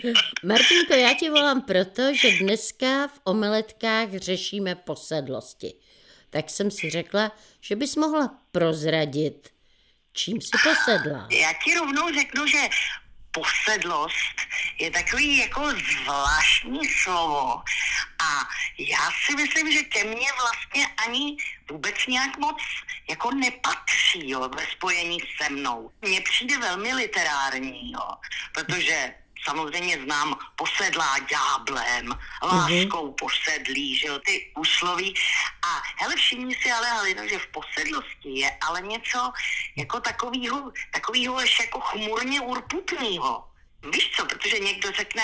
Martinko, 0.44 0.94
já 0.94 1.14
ti 1.14 1.30
volám 1.30 1.62
proto, 1.62 2.14
že 2.14 2.38
dneska 2.38 3.08
v 3.08 3.20
omeletkách 3.24 4.08
řešíme 4.16 4.74
posedlosti. 4.74 5.74
Tak 6.30 6.50
jsem 6.50 6.70
si 6.70 6.90
řekla, 6.90 7.32
že 7.60 7.76
bys 7.76 7.96
mohla 7.96 8.38
prozradit, 8.52 9.48
čím 10.12 10.40
si 10.40 10.50
posedla. 10.62 11.28
Já 11.30 11.52
ti 11.64 11.74
rovnou 11.74 12.14
řeknu, 12.14 12.46
že 12.46 12.58
posedlost 13.30 14.36
je 14.78 14.90
takový 14.90 15.38
jako 15.38 15.70
zvláštní 15.70 16.80
slovo 17.02 17.62
a 18.18 18.48
já 18.78 19.10
si 19.26 19.36
myslím, 19.36 19.72
že 19.72 19.82
ke 19.82 20.04
mně 20.04 20.26
vlastně 20.40 20.86
ani 21.06 21.36
vůbec 21.70 21.94
nějak 22.08 22.38
moc 22.38 22.58
jako 23.12 23.30
nepatří 23.30 24.30
jo, 24.30 24.48
ve 24.48 24.66
spojení 24.66 25.18
se 25.20 25.50
mnou. 25.50 25.90
Mně 26.02 26.20
přijde 26.20 26.58
velmi 26.58 26.94
literární, 26.94 27.92
jo, 27.92 28.08
protože 28.54 29.14
samozřejmě 29.44 30.02
znám 30.04 30.38
posedlá 30.56 31.18
ďáblem, 31.18 32.18
láskou 32.42 33.12
posedlý, 33.12 33.96
že 33.98 34.06
jo, 34.06 34.18
ty 34.18 34.52
úsloví. 34.58 35.14
A 35.62 35.82
hele, 35.96 36.16
všimni 36.16 36.54
si 36.54 36.72
ale, 36.72 36.88
Halino, 36.88 37.28
že 37.28 37.38
v 37.38 37.46
posedlosti 37.46 38.28
je 38.40 38.56
ale 38.60 38.80
něco 38.80 39.32
jako 39.76 40.00
takovýho, 40.00 40.72
takovýho 40.92 41.40
ještě 41.40 41.62
jako 41.62 41.80
chmurně 41.80 42.40
urputnýho. 42.40 43.48
Víš 43.92 44.12
co, 44.16 44.26
protože 44.26 44.58
někdo 44.58 44.92
řekne, 44.92 45.22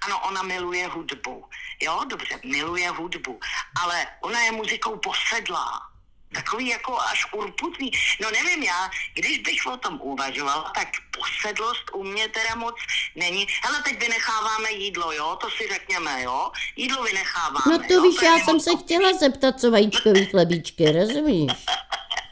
ano, 0.00 0.20
ona 0.20 0.42
miluje 0.42 0.86
hudbu. 0.86 1.48
Jo, 1.80 2.04
dobře, 2.08 2.40
miluje 2.44 2.90
hudbu, 2.90 3.40
ale 3.82 4.06
ona 4.20 4.40
je 4.40 4.52
muzikou 4.52 4.96
posedlá. 4.96 5.89
Takový 6.34 6.68
jako 6.68 7.00
až 7.00 7.26
urputný. 7.32 7.90
No 8.22 8.30
nevím 8.30 8.62
já, 8.62 8.90
když 9.14 9.38
bych 9.38 9.66
o 9.66 9.76
tom 9.76 10.00
uvažovala, 10.02 10.72
tak 10.74 10.88
posedlost 11.18 11.84
u 11.92 12.04
mě 12.04 12.28
teda 12.28 12.54
moc 12.54 12.74
není. 13.16 13.46
Hele, 13.62 13.82
teď 13.82 13.98
vynecháváme 14.00 14.72
jídlo, 14.72 15.12
jo, 15.12 15.38
to 15.40 15.50
si 15.50 15.68
řekněme, 15.72 16.22
jo. 16.22 16.50
Jídlo 16.76 17.02
vynecháváme, 17.02 17.60
No 17.70 17.78
to 17.78 17.92
jo? 17.94 18.02
víš, 18.02 18.16
je 18.22 18.28
já 18.28 18.38
jsem 18.38 18.60
se 18.60 18.70
to- 18.70 18.76
chtěla 18.78 19.12
zeptat, 19.12 19.60
co 19.60 19.70
vajíčkový 19.70 20.26
chlebíčky, 20.26 20.92
rozumíš? 20.92 21.52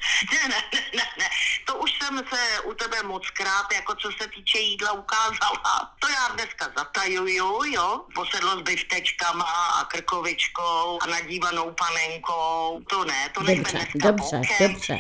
Ne, 0.32 0.48
ne, 0.48 0.62
ne, 0.74 0.80
ne, 0.96 1.04
ne. 1.18 1.28
To 1.64 1.76
už 1.76 1.90
jsem 1.98 2.18
se 2.18 2.60
u 2.60 2.74
tebe 2.74 3.02
moc 3.02 3.30
krát, 3.30 3.72
jako 3.72 3.94
co 3.94 4.10
se 4.20 4.28
týče 4.28 4.58
jídla, 4.58 4.92
ukázala. 4.92 5.94
To 5.98 6.08
já 6.08 6.28
dneska 6.28 6.72
zatajuju, 6.76 7.64
jo. 7.64 8.04
Posedlo 8.14 8.58
s 8.58 8.62
biftečkama 8.62 9.44
a 9.44 9.84
krkovičkou 9.84 10.98
a 11.02 11.06
nadívanou 11.06 11.74
panenkou. 11.74 12.80
To 12.88 13.04
ne, 13.04 13.28
to 13.34 13.42
nejme 13.42 13.70
dneska 13.70 14.10
dobře, 14.10 14.36
bokem. 14.36 14.72
dobře. 14.72 14.98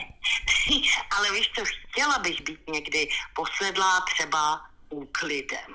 Ale 1.16 1.32
víš 1.32 1.50
co, 1.54 1.62
chtěla 1.90 2.18
bych 2.18 2.40
být 2.40 2.68
někdy 2.68 3.08
posedlá 3.34 4.00
třeba 4.00 4.60
úklidem. 4.88 5.74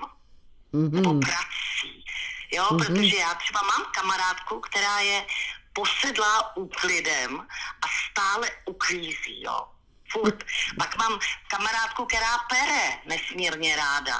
mm-hmm. 0.74 0.90
nebo 0.92 1.20
prací. 1.20 2.04
Jo, 2.52 2.64
mm-hmm. 2.64 2.86
protože 2.86 3.16
já 3.16 3.34
třeba 3.34 3.60
mám 3.62 3.86
kamarádku, 3.94 4.60
která 4.60 4.98
je 4.98 5.26
posedlá 5.74 6.56
úklidem 6.56 7.40
a 7.82 7.86
stále 8.10 8.50
uklízí, 8.66 9.42
jo 9.42 9.74
furt. 10.14 10.44
Pak 10.78 10.98
mám 10.98 11.18
kamarádku, 11.50 12.04
která 12.04 12.38
pere 12.48 12.98
nesmírně 13.06 13.76
ráda. 13.76 14.16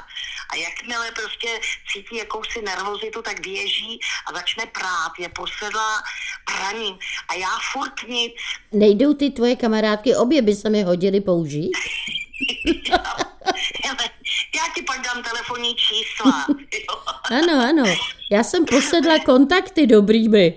A 0.49 0.55
jakmile 0.55 1.11
prostě 1.11 1.59
cítí 1.91 2.17
jakousi 2.17 2.61
nervozitu, 2.61 3.21
tak 3.21 3.39
běží 3.39 3.99
a 4.25 4.33
začne 4.33 4.65
prát, 4.65 5.11
je 5.19 5.29
posedlá 5.29 6.03
praním. 6.45 6.97
A 7.29 7.33
já 7.33 7.59
furt 7.73 8.07
nic. 8.07 8.33
Nejdou 8.71 9.13
ty 9.13 9.29
tvoje 9.29 9.55
kamarádky, 9.55 10.15
obě 10.15 10.41
by 10.41 10.55
se 10.55 10.69
mi 10.69 10.83
hodily 10.83 11.21
použít? 11.21 11.71
já 14.55 14.63
ti 14.75 14.81
pak 14.81 15.01
dám 15.01 15.23
telefonní 15.23 15.75
čísla. 15.75 16.45
ano, 17.23 17.69
ano. 17.69 17.83
Já 18.31 18.43
jsem 18.43 18.65
posedla 18.65 19.19
kontakty 19.25 19.87
dobrými. 19.87 20.51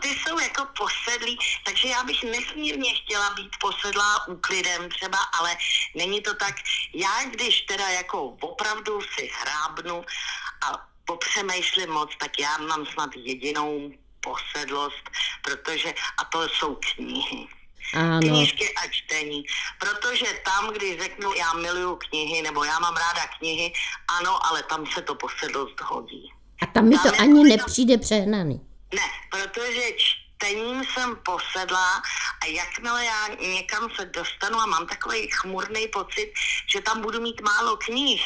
Ty 0.00 0.08
jsou 0.08 0.38
jako 0.38 0.66
posedlí, 0.78 1.38
takže 1.64 1.88
já 1.88 2.04
bych 2.04 2.22
nesmírně 2.22 2.94
chtěla 2.94 3.30
být 3.30 3.50
posedlá 3.60 4.28
úklidem 4.28 4.88
třeba, 4.88 5.18
ale 5.18 5.56
není 5.94 6.20
to 6.20 6.34
tak. 6.34 6.54
Já 6.94 7.30
když 7.30 7.60
teda 7.60 7.88
jako 7.88 8.22
opravdu 8.22 9.00
si 9.00 9.30
hrábnu 9.40 10.04
a 10.66 10.86
popřemýšlím 11.04 11.90
moc, 11.90 12.10
tak 12.20 12.38
já 12.38 12.58
mám 12.58 12.86
snad 12.86 13.10
jedinou 13.16 13.92
posedlost, 14.20 15.10
protože, 15.42 15.94
a 16.18 16.24
to 16.24 16.48
jsou 16.48 16.78
knihy. 16.94 17.48
Ano. 17.94 18.20
Knížky 18.20 18.74
a 18.74 18.88
čtení. 18.90 19.44
Protože 19.78 20.26
tam, 20.44 20.70
když 20.74 21.02
řeknu, 21.02 21.32
já 21.32 21.52
miluju 21.52 21.96
knihy, 21.96 22.42
nebo 22.42 22.64
já 22.64 22.78
mám 22.78 22.94
ráda 22.96 23.26
knihy, 23.38 23.72
ano, 24.18 24.46
ale 24.46 24.62
tam 24.62 24.86
se 24.86 25.02
to 25.02 25.14
posedlost 25.14 25.80
hodí. 25.80 26.32
A 26.62 26.66
tam 26.66 26.88
mi 26.88 26.96
to 26.98 27.10
tam 27.10 27.20
ani 27.20 27.44
nepřijde 27.44 27.98
přehnaný. 27.98 28.60
Ne, 28.94 29.02
protože 29.30 29.82
čtením 29.96 30.84
jsem 30.84 31.16
posedla 31.16 32.02
a 32.42 32.46
jakmile 32.46 33.04
já 33.04 33.28
někam 33.28 33.90
se 33.96 34.04
dostanu 34.04 34.58
a 34.58 34.66
mám 34.66 34.86
takový 34.86 35.28
chmurný 35.30 35.88
pocit, 35.88 36.32
že 36.72 36.80
tam 36.80 37.02
budu 37.02 37.20
mít 37.20 37.40
málo 37.40 37.76
knih, 37.76 38.22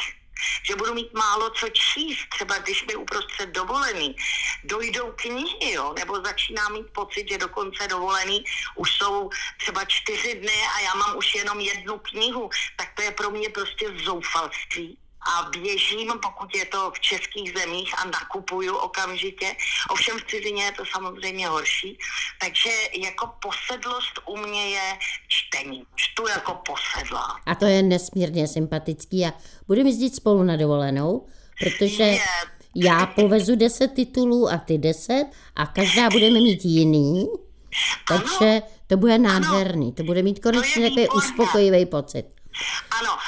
že 0.62 0.76
budu 0.76 0.95
mít 0.95 1.12
málo 1.12 1.50
co 1.50 1.68
číst, 1.68 2.28
třeba 2.28 2.59
když 2.59 2.87
mi 2.87 2.97
uprostřed 2.97 3.49
dovolený 3.50 4.16
dojdou 4.64 5.12
knihy, 5.16 5.73
jo, 5.73 5.95
nebo 5.99 6.21
začíná 6.25 6.68
mít 6.68 6.87
pocit, 6.92 7.28
že 7.28 7.38
dokonce 7.38 7.88
dovolený 7.88 8.45
už 8.75 8.97
jsou 8.97 9.30
třeba 9.59 9.85
čtyři 9.85 10.35
dny 10.35 10.62
a 10.76 10.80
já 10.80 10.95
mám 10.95 11.16
už 11.16 11.35
jenom 11.35 11.61
jednu 11.61 11.99
knihu, 11.99 12.50
tak 12.76 12.88
to 12.95 13.02
je 13.02 13.11
pro 13.11 13.30
mě 13.30 13.49
prostě 13.49 13.87
zoufalství 14.04 14.99
a 15.20 15.50
běžím, 15.50 16.12
pokud 16.22 16.54
je 16.54 16.64
to 16.64 16.90
v 16.90 17.00
českých 17.00 17.52
zemích 17.58 17.94
a 17.98 18.04
nakupuju 18.04 18.76
okamžitě. 18.76 19.54
Ovšem 19.90 20.18
v 20.18 20.25
cizině 20.25 20.64
je 20.64 20.72
to 20.72 20.82
samozřejmě 20.92 21.48
horší. 21.48 21.98
Takže 22.40 22.70
jako 23.02 23.30
posedlost 23.42 24.18
u 24.26 24.37
mě 24.37 24.70
je 24.70 24.98
čtení. 25.28 25.84
Čtu 25.96 26.28
jako 26.28 26.54
posedlá. 26.54 27.40
A 27.46 27.54
to 27.54 27.64
je 27.64 27.82
nesmírně 27.82 28.48
sympatický 28.48 29.26
a 29.26 29.32
budeme 29.66 29.88
jezdit 29.88 30.14
spolu 30.14 30.42
na 30.42 30.56
dovolenou, 30.56 31.26
protože 31.60 32.02
je. 32.02 32.25
já 32.75 33.06
povezu 33.06 33.56
deset 33.56 33.88
titulů 33.88 34.48
a 34.48 34.58
ty 34.58 34.78
deset 34.78 35.26
a 35.56 35.66
každá 35.66 36.10
budeme 36.10 36.40
mít 36.40 36.64
jiný. 36.64 37.26
Takže 38.08 38.62
to 38.87 38.96
bude 38.96 39.18
nádherný. 39.18 39.92
To 39.92 40.02
bude 40.02 40.22
mít 40.22 40.42
konečně 40.42 40.88
takový 40.88 41.08
uspokojivý 41.08 41.87
pocit. 41.87 42.25
Ano, 43.00 43.18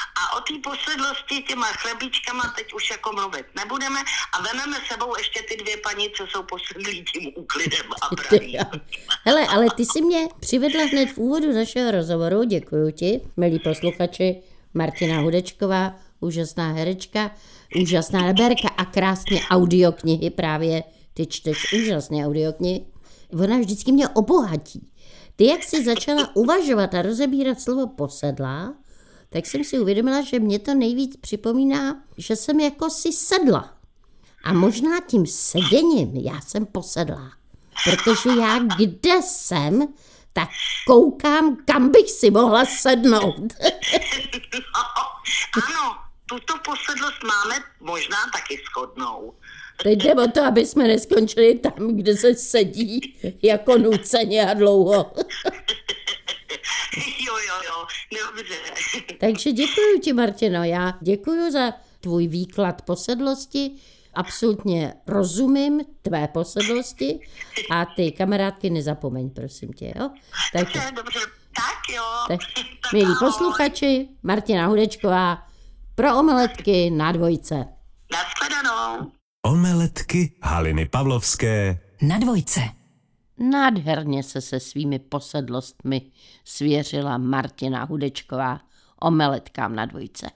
o 0.41 0.53
té 0.53 0.71
posedlosti 0.71 1.43
těma 1.49 1.67
chlebíčkama 1.67 2.55
teď 2.57 2.73
už 2.75 2.91
jako 2.91 3.13
mluvit 3.13 3.47
nebudeme 3.57 4.01
a 4.35 4.43
vememe 4.43 4.77
sebou 4.93 5.17
ještě 5.19 5.41
ty 5.49 5.57
dvě 5.63 5.77
paní, 5.77 6.11
co 6.17 6.27
jsou 6.27 6.43
posedlí 6.43 7.05
tím 7.13 7.33
úklidem 7.37 7.87
a. 8.03 8.07
Hele, 9.25 9.47
ale 9.47 9.67
ty 9.77 9.85
si 9.85 10.03
mě 10.03 10.29
přivedla 10.41 10.85
hned 10.85 11.07
v 11.13 11.19
úvodu 11.19 11.53
našeho 11.53 11.91
rozhovoru, 11.91 12.45
děkuji 12.45 12.93
ti, 12.93 13.21
milí 13.37 13.59
posluchači, 13.59 14.43
Martina 14.75 15.21
Hudečková, 15.21 15.95
úžasná 16.21 16.73
herečka, 16.73 17.31
úžasná 17.83 18.21
neberka 18.23 18.69
a 18.77 18.85
krásně 18.85 19.41
audioknihy 19.51 20.31
právě, 20.31 20.83
ty 21.15 21.27
čteš 21.27 21.73
úžasně 21.73 22.27
audioknihy. 22.27 22.87
Ona 23.43 23.59
vždycky 23.59 23.93
mě 23.93 24.09
obohatí. 24.09 24.91
Ty, 25.37 25.47
jak 25.47 25.63
jsi 25.63 25.85
začala 25.85 26.37
uvažovat 26.37 26.95
a 26.95 27.03
rozebírat 27.03 27.61
slovo 27.61 27.87
posedlá, 27.87 28.75
tak 29.31 29.47
jsem 29.47 29.65
si 29.65 29.79
uvědomila, 29.79 30.23
že 30.23 30.39
mě 30.39 30.59
to 30.59 30.75
nejvíc 30.75 31.17
připomíná, 31.17 32.03
že 32.19 32.37
jsem 32.37 32.61
jako 32.61 32.91
si 32.91 33.13
sedla. 33.13 33.77
A 34.45 34.53
možná 34.53 35.01
tím 35.07 35.27
seděním 35.27 36.17
já 36.17 36.41
jsem 36.41 36.67
posedla. 36.67 37.33
Protože 37.85 38.41
já 38.41 38.59
kde 38.59 39.23
jsem, 39.23 39.89
tak 40.33 40.49
koukám, 40.87 41.57
kam 41.65 41.91
bych 41.91 42.11
si 42.11 42.31
mohla 42.31 42.65
sednout. 42.65 43.37
no, 43.37 44.83
ano, 45.69 45.97
tuto 46.27 46.55
posedlost 46.65 47.23
máme 47.23 47.55
možná 47.81 48.17
taky 48.33 48.63
schodnou. 48.65 49.35
Teď 49.83 49.99
jde 49.99 50.15
o 50.15 50.29
to, 50.29 50.45
aby 50.45 50.67
jsme 50.67 50.89
neskončili 50.89 51.59
tam, 51.59 51.97
kde 51.97 52.17
se 52.17 52.35
sedí 52.35 53.19
jako 53.43 53.79
nuceně 53.79 54.51
a 54.51 54.55
dlouho. 54.55 55.13
jo, 57.27 57.35
jo, 57.49 57.87
jo, 58.11 58.27
dobře. 58.37 58.55
Takže 59.21 59.53
děkuji 59.53 60.01
ti, 60.03 60.13
Martino. 60.13 60.65
Já 60.65 60.99
děkuji 61.01 61.53
za 61.53 61.73
tvůj 62.01 62.27
výklad 62.27 62.83
posedlosti. 62.83 63.71
Absolutně 64.15 64.95
rozumím 65.07 65.81
tvé 66.03 66.29
posedlosti 66.29 67.21
a 67.71 67.85
ty 67.85 68.13
kamarádky 68.13 68.71
nezapomeň, 68.71 69.31
prosím 69.31 69.73
tě, 69.73 69.93
jo? 69.97 70.11
Tak, 70.53 70.65
dobře, 70.65 70.93
dobře, 70.97 71.21
tak 71.57 71.95
jo. 71.97 72.03
Tak, 72.29 72.41
milí 72.93 73.15
posluchači, 73.19 74.09
Martina 74.23 74.67
Hudečková, 74.67 75.47
pro 75.95 76.19
omeletky 76.19 76.91
na 76.91 77.13
dvojce. 77.13 77.65
Naschledanou. 78.13 79.13
Omeletky 79.47 80.35
Haliny 80.43 80.89
Pavlovské 80.89 81.79
na 82.03 82.19
dvojce. 82.19 82.61
Nádherně 83.43 84.23
se 84.23 84.41
se 84.41 84.61
svými 84.61 84.99
posedlostmi 84.99 86.03
svěřila 86.45 87.19
Martina 87.19 87.85
Hudečková 87.85 88.61
omeletkám 89.01 89.75
na 89.75 89.87
dvojce. 89.87 90.31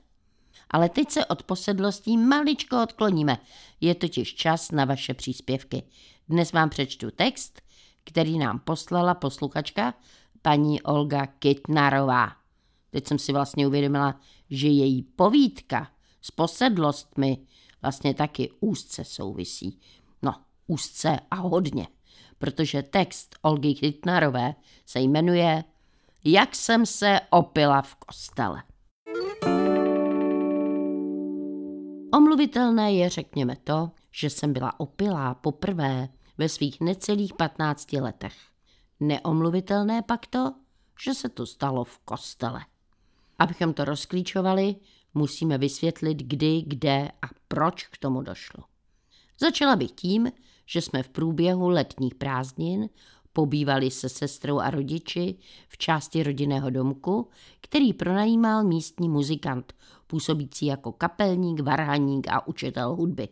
Ale 0.70 0.88
teď 0.88 1.10
se 1.10 1.26
od 1.26 1.42
posedlostí 1.42 2.16
maličko 2.16 2.82
odkloníme. 2.82 3.38
Je 3.80 3.94
totiž 3.94 4.34
čas 4.34 4.70
na 4.70 4.84
vaše 4.84 5.14
příspěvky. 5.14 5.82
Dnes 6.28 6.52
vám 6.52 6.70
přečtu 6.70 7.10
text, 7.10 7.62
který 8.04 8.38
nám 8.38 8.58
poslala 8.58 9.14
posluchačka 9.14 9.94
paní 10.42 10.82
Olga 10.82 11.26
Kytnarová. 11.26 12.32
Teď 12.90 13.08
jsem 13.08 13.18
si 13.18 13.32
vlastně 13.32 13.66
uvědomila, 13.66 14.20
že 14.50 14.68
její 14.68 15.02
povídka 15.02 15.90
s 16.22 16.30
posedlostmi 16.30 17.38
vlastně 17.82 18.14
taky 18.14 18.50
úzce 18.60 19.04
souvisí. 19.04 19.80
No, 20.22 20.34
úzce 20.66 21.20
a 21.30 21.36
hodně 21.36 21.86
protože 22.44 22.83
text 22.83 23.37
Olgy 23.42 23.74
Chytnarové 23.74 24.54
se 24.87 25.00
jmenuje 25.00 25.64
Jak 26.24 26.57
jsem 26.57 26.87
se 26.87 27.20
opila 27.30 27.83
v 27.83 27.94
kostele. 27.94 28.62
Omluvitelné 32.12 32.92
je, 32.92 33.09
řekněme 33.09 33.57
to, 33.57 33.90
že 34.12 34.30
jsem 34.30 34.52
byla 34.52 34.80
opilá 34.80 35.35
poprvé 35.35 36.09
ve 36.38 36.48
svých 36.48 36.80
necelých 36.80 37.33
15 37.35 37.92
letech. 37.92 38.35
Neomluvitelné 39.00 40.02
pak 40.02 40.26
to, 40.26 40.54
že 41.04 41.14
se 41.14 41.28
to 41.28 41.46
stalo 41.46 41.85
v 41.85 41.98
kostele. 41.98 42.61
Abychom 43.38 43.74
to 43.74 43.85
rozklíčovali, 43.85 44.76
musíme 45.14 45.59
vysvětlit, 45.59 46.14
kdy, 46.14 46.62
kde 46.66 47.11
a 47.22 47.26
proč 47.48 47.87
k 47.87 47.98
tomu 47.98 48.22
došlo. 48.22 48.64
Začala 49.40 49.76
bych 49.76 49.92
tím, 49.92 50.33
že 50.66 50.81
jsme 50.81 51.03
v 51.03 51.09
průběhu 51.09 51.68
letních 51.68 52.14
prázdnin 52.14 52.88
pobývali 53.33 53.90
se 53.90 54.09
sestrou 54.09 54.59
a 54.59 54.70
rodiči 54.70 55.35
v 55.68 55.79
části 55.79 56.22
rodinného 56.22 56.70
domku, 56.70 57.29
který 57.61 57.92
pronajímal 57.92 58.64
místní 58.64 59.09
muzikant, 59.09 59.72
působící 60.07 60.66
jako 60.66 60.92
kapelník, 60.92 61.61
varhaník 61.61 62.29
a 62.29 62.46
učitel 62.46 62.94
hudby. 62.94 63.29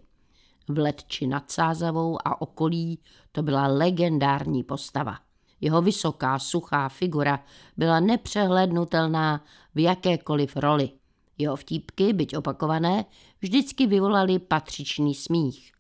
V 0.68 0.78
Letči 0.78 1.26
nad 1.26 1.50
Sázavou 1.50 2.18
a 2.24 2.40
okolí 2.40 2.98
to 3.32 3.42
byla 3.42 3.66
legendární 3.66 4.62
postava. 4.62 5.18
Jeho 5.60 5.82
vysoká, 5.82 6.38
suchá 6.38 6.88
figura 6.88 7.44
byla 7.76 8.00
nepřehlednutelná 8.00 9.44
v 9.74 9.78
jakékoliv 9.78 10.56
roli. 10.56 10.90
Jeho 11.38 11.56
vtípky, 11.56 12.12
byť 12.12 12.36
opakované, 12.36 13.04
vždycky 13.40 13.86
vyvolali 13.86 14.38
patřičný 14.38 15.14
smích. 15.14 15.72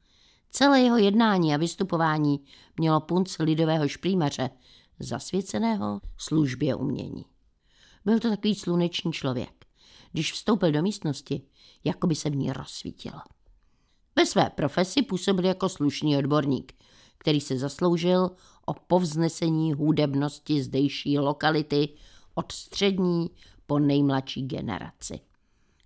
Celé 0.54 0.80
jeho 0.80 0.96
jednání 0.96 1.54
a 1.54 1.56
vystupování 1.56 2.44
mělo 2.78 3.00
punc 3.00 3.38
lidového 3.38 3.88
šprýmaře, 3.88 4.50
zasvěceného 4.98 6.00
službě 6.16 6.74
umění. 6.74 7.24
Byl 8.04 8.20
to 8.20 8.30
takový 8.30 8.54
sluneční 8.54 9.12
člověk. 9.12 9.66
Když 10.12 10.32
vstoupil 10.32 10.72
do 10.72 10.82
místnosti, 10.82 11.42
jako 11.84 12.06
by 12.06 12.14
se 12.14 12.30
v 12.30 12.36
ní 12.36 12.52
rozsvítilo. 12.52 13.20
Ve 14.16 14.26
své 14.26 14.50
profesi 14.50 15.02
působil 15.02 15.44
jako 15.44 15.68
slušný 15.68 16.16
odborník, 16.16 16.72
který 17.18 17.40
se 17.40 17.58
zasloužil 17.58 18.30
o 18.66 18.74
povznesení 18.74 19.72
hudebnosti 19.72 20.62
zdejší 20.62 21.18
lokality 21.18 21.88
od 22.34 22.52
střední 22.52 23.30
po 23.66 23.78
nejmladší 23.78 24.46
generaci. 24.46 25.20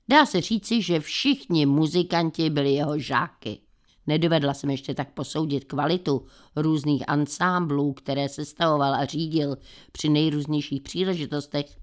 Dá 0.08 0.26
se 0.26 0.40
říci, 0.40 0.82
že 0.82 1.00
všichni 1.00 1.66
muzikanti 1.66 2.50
byli 2.50 2.72
jeho 2.72 2.98
žáky. 2.98 3.65
Nedovedla 4.06 4.54
jsem 4.54 4.70
ještě 4.70 4.94
tak 4.94 5.12
posoudit 5.12 5.64
kvalitu 5.64 6.26
různých 6.56 7.08
ansámblů, 7.08 7.92
které 7.92 8.28
sestavoval 8.28 8.94
a 8.94 9.04
řídil 9.04 9.58
při 9.92 10.08
nejrůznějších 10.08 10.82
příležitostech, 10.82 11.78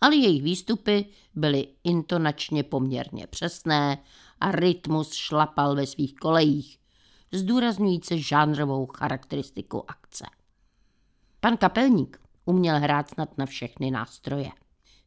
ale 0.00 0.16
jejich 0.16 0.42
výstupy 0.42 1.04
byly 1.34 1.68
intonačně 1.84 2.62
poměrně 2.62 3.26
přesné 3.26 3.98
a 4.40 4.52
rytmus 4.52 5.12
šlapal 5.12 5.74
ve 5.74 5.86
svých 5.86 6.14
kolejích, 6.14 6.78
zdůrazňující 7.32 8.22
žánrovou 8.22 8.86
charakteristiku 8.86 9.90
akce. 9.90 10.24
Pan 11.40 11.56
kapelník 11.56 12.20
uměl 12.44 12.78
hrát 12.78 13.10
snad 13.10 13.38
na 13.38 13.46
všechny 13.46 13.90
nástroje. 13.90 14.50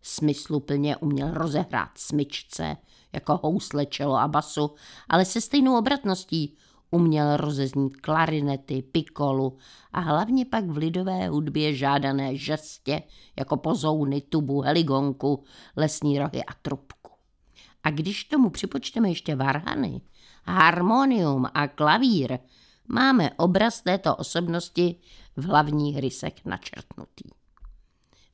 Smysluplně 0.01 0.97
uměl 0.97 1.33
rozehrát 1.33 1.97
smyčce, 1.97 2.77
jako 3.13 3.39
housle, 3.43 3.85
čelo 3.85 4.15
a 4.15 4.27
basu, 4.27 4.71
ale 5.09 5.25
se 5.25 5.41
stejnou 5.41 5.77
obratností 5.77 6.57
uměl 6.91 7.37
rozeznít 7.37 7.97
klarinety, 7.97 8.81
pikolu 8.81 9.57
a 9.93 9.99
hlavně 9.99 10.45
pak 10.45 10.65
v 10.65 10.77
lidové 10.77 11.27
hudbě 11.27 11.75
žádané 11.75 12.35
žestě, 12.35 13.03
jako 13.39 13.57
pozouny, 13.57 14.21
tubu, 14.21 14.61
heligonku, 14.61 15.43
lesní 15.75 16.19
rohy 16.19 16.43
a 16.43 16.53
trubku. 16.61 17.11
A 17.83 17.91
když 17.91 18.23
tomu 18.23 18.49
připočteme 18.49 19.09
ještě 19.09 19.35
varhany, 19.35 20.01
harmonium 20.45 21.45
a 21.53 21.67
klavír, 21.67 22.39
máme 22.87 23.31
obraz 23.31 23.81
této 23.81 24.15
osobnosti 24.15 24.95
v 25.35 25.45
hlavních 25.45 25.97
rysech 25.97 26.45
načrtnutý. 26.45 27.40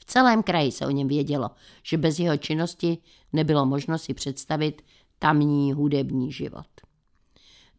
Celém 0.07 0.43
kraji 0.43 0.71
se 0.71 0.85
o 0.85 0.89
něm 0.89 1.07
vědělo, 1.07 1.49
že 1.83 1.97
bez 1.97 2.19
jeho 2.19 2.37
činnosti 2.37 2.97
nebylo 3.33 3.65
možno 3.65 3.97
si 3.97 4.13
představit 4.13 4.81
tamní 5.19 5.73
hudební 5.73 6.31
život. 6.31 6.67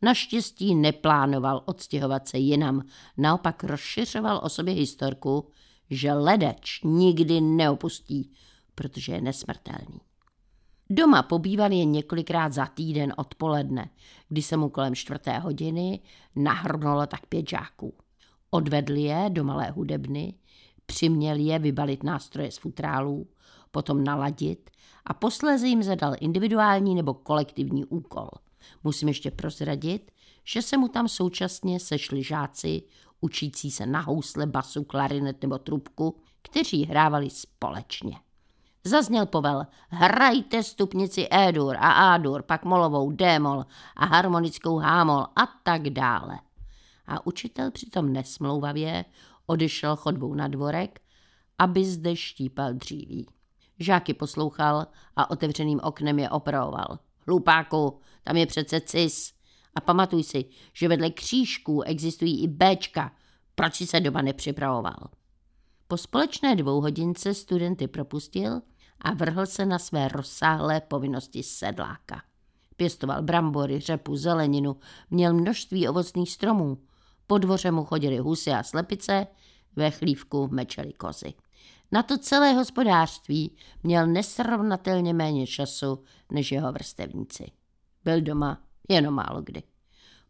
Naštěstí 0.02 0.74
neplánoval 0.74 1.62
odstěhovat 1.64 2.28
se 2.28 2.38
jinam, 2.38 2.82
naopak 3.16 3.64
rozšiřoval 3.64 4.40
o 4.42 4.48
sobě 4.48 4.74
historku, 4.74 5.50
že 5.90 6.12
ledač 6.12 6.82
nikdy 6.82 7.40
neopustí, 7.40 8.32
protože 8.74 9.12
je 9.12 9.20
nesmrtelný. 9.20 10.00
Doma 10.90 11.22
pobýval 11.22 11.72
jen 11.72 11.92
několikrát 11.92 12.52
za 12.52 12.66
týden 12.66 13.14
odpoledne, 13.16 13.90
kdy 14.28 14.42
se 14.42 14.56
mu 14.56 14.68
kolem 14.68 14.94
čtvrté 14.94 15.38
hodiny 15.38 16.00
nahrnulo 16.36 17.06
tak 17.06 17.26
pět 17.26 17.48
žáků. 17.48 17.94
Odvedl 18.50 18.96
je 18.96 19.26
do 19.28 19.44
malé 19.44 19.70
hudebny, 19.70 20.34
přiměl 20.88 21.36
je 21.36 21.58
vybalit 21.58 22.02
nástroje 22.02 22.50
z 22.50 22.58
futrálů, 22.58 23.26
potom 23.70 24.04
naladit 24.04 24.70
a 25.04 25.14
posléze 25.14 25.66
jim 25.66 25.82
zadal 25.82 26.14
individuální 26.20 26.94
nebo 26.94 27.14
kolektivní 27.14 27.84
úkol. 27.84 28.28
Musím 28.84 29.08
ještě 29.08 29.30
prozradit, 29.30 30.10
že 30.44 30.62
se 30.62 30.76
mu 30.76 30.88
tam 30.88 31.08
současně 31.08 31.80
sešli 31.80 32.22
žáci, 32.22 32.82
učící 33.20 33.70
se 33.70 33.86
na 33.86 34.00
housle, 34.00 34.46
basu, 34.46 34.84
klarinet 34.84 35.42
nebo 35.42 35.58
trubku, 35.58 36.20
kteří 36.42 36.84
hrávali 36.84 37.30
společně. 37.30 38.16
Zazněl 38.84 39.26
povel, 39.26 39.66
hrajte 39.88 40.62
stupnici 40.62 41.28
E-dur 41.30 41.76
a 41.76 41.92
A-dur, 41.92 42.42
pak 42.42 42.64
molovou 42.64 43.10
D-mol 43.10 43.64
a 43.96 44.06
harmonickou 44.06 44.78
H-mol 44.78 45.26
a 45.36 45.46
tak 45.62 45.90
dále. 45.90 46.38
A 47.06 47.26
učitel 47.26 47.70
přitom 47.70 48.12
nesmlouvavě 48.12 49.04
odešel 49.48 49.96
chodbou 49.96 50.34
na 50.34 50.48
dvorek, 50.48 51.00
aby 51.58 51.84
zde 51.84 52.16
štípal 52.16 52.74
dříví. 52.74 53.26
Žáky 53.78 54.14
poslouchal 54.14 54.86
a 55.16 55.30
otevřeným 55.30 55.80
oknem 55.82 56.18
je 56.18 56.30
opravoval. 56.30 56.98
Hlupáku, 57.26 58.00
tam 58.24 58.36
je 58.36 58.46
přece 58.46 58.80
cis. 58.80 59.32
A 59.74 59.80
pamatuj 59.80 60.22
si, 60.22 60.44
že 60.72 60.88
vedle 60.88 61.10
křížků 61.10 61.82
existují 61.82 62.42
i 62.42 62.48
Bčka. 62.48 63.12
Proč 63.54 63.74
si 63.74 63.86
se 63.86 64.00
doba 64.00 64.22
nepřipravoval? 64.22 65.08
Po 65.88 65.96
společné 65.96 66.56
dvouhodince 66.56 67.34
studenty 67.34 67.88
propustil 67.88 68.60
a 69.00 69.14
vrhl 69.14 69.46
se 69.46 69.66
na 69.66 69.78
své 69.78 70.08
rozsáhlé 70.08 70.80
povinnosti 70.80 71.42
sedláka. 71.42 72.22
Pěstoval 72.76 73.22
brambory, 73.22 73.80
řepu, 73.80 74.16
zeleninu, 74.16 74.76
měl 75.10 75.34
množství 75.34 75.88
ovocných 75.88 76.32
stromů. 76.32 76.78
Po 77.30 77.38
dvoře 77.38 77.70
mu 77.70 77.84
chodili 77.84 78.18
husy 78.18 78.50
a 78.50 78.62
slepice, 78.62 79.26
ve 79.76 79.90
chlívku 79.90 80.48
mečeli 80.50 80.92
kozy. 80.92 81.34
Na 81.92 82.02
to 82.02 82.18
celé 82.18 82.52
hospodářství 82.52 83.56
měl 83.82 84.06
nesrovnatelně 84.06 85.14
méně 85.14 85.46
času 85.46 86.02
než 86.32 86.52
jeho 86.52 86.72
vrstevníci. 86.72 87.50
Byl 88.04 88.20
doma 88.20 88.62
jenom 88.88 89.14
málo 89.14 89.42
kdy. 89.42 89.62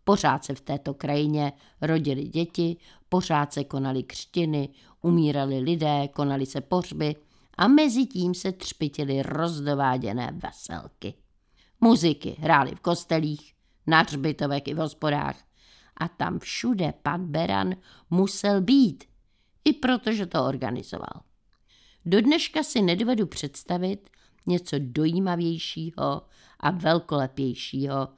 Pořád 0.05 0.45
se 0.45 0.55
v 0.55 0.61
této 0.61 0.95
krajině 0.95 1.53
rodili 1.81 2.25
děti, 2.25 2.77
pořád 3.09 3.53
se 3.53 3.65
konaly 3.65 4.03
křtiny, 4.03 4.69
umírali 5.03 5.59
lidé, 5.59 6.09
konaly 6.09 6.47
se 6.47 6.61
pohřby 6.61 7.17
a 7.55 7.69
mezi 7.69 8.07
tím 8.07 8.35
se 8.35 8.53
třpitily 8.53 9.23
rozdováděné 9.23 10.31
veselky. 10.43 11.15
Muziky 11.81 12.37
hrály 12.39 12.75
v 12.75 12.81
kostelích, 12.81 13.55
na 13.87 14.01
hřbitovek 14.01 14.69
i 14.69 14.75
v 14.75 14.79
hospodách 14.79 15.48
a 15.99 16.09
tam 16.09 16.39
všude 16.39 16.95
pan 17.03 17.27
Beran 17.27 17.75
musel 18.11 18.61
být, 18.61 19.05
i 19.65 19.73
protože 19.73 20.27
to 20.27 20.45
organizoval. 20.45 21.23
Do 22.05 22.21
dneška 22.21 22.63
si 22.63 22.83
nedovedu 22.83 23.27
představit 23.27 24.11
něco 24.47 24.77
dojímavějšího 24.79 26.23
a 26.61 26.71
velkolepějšího, 26.71 28.09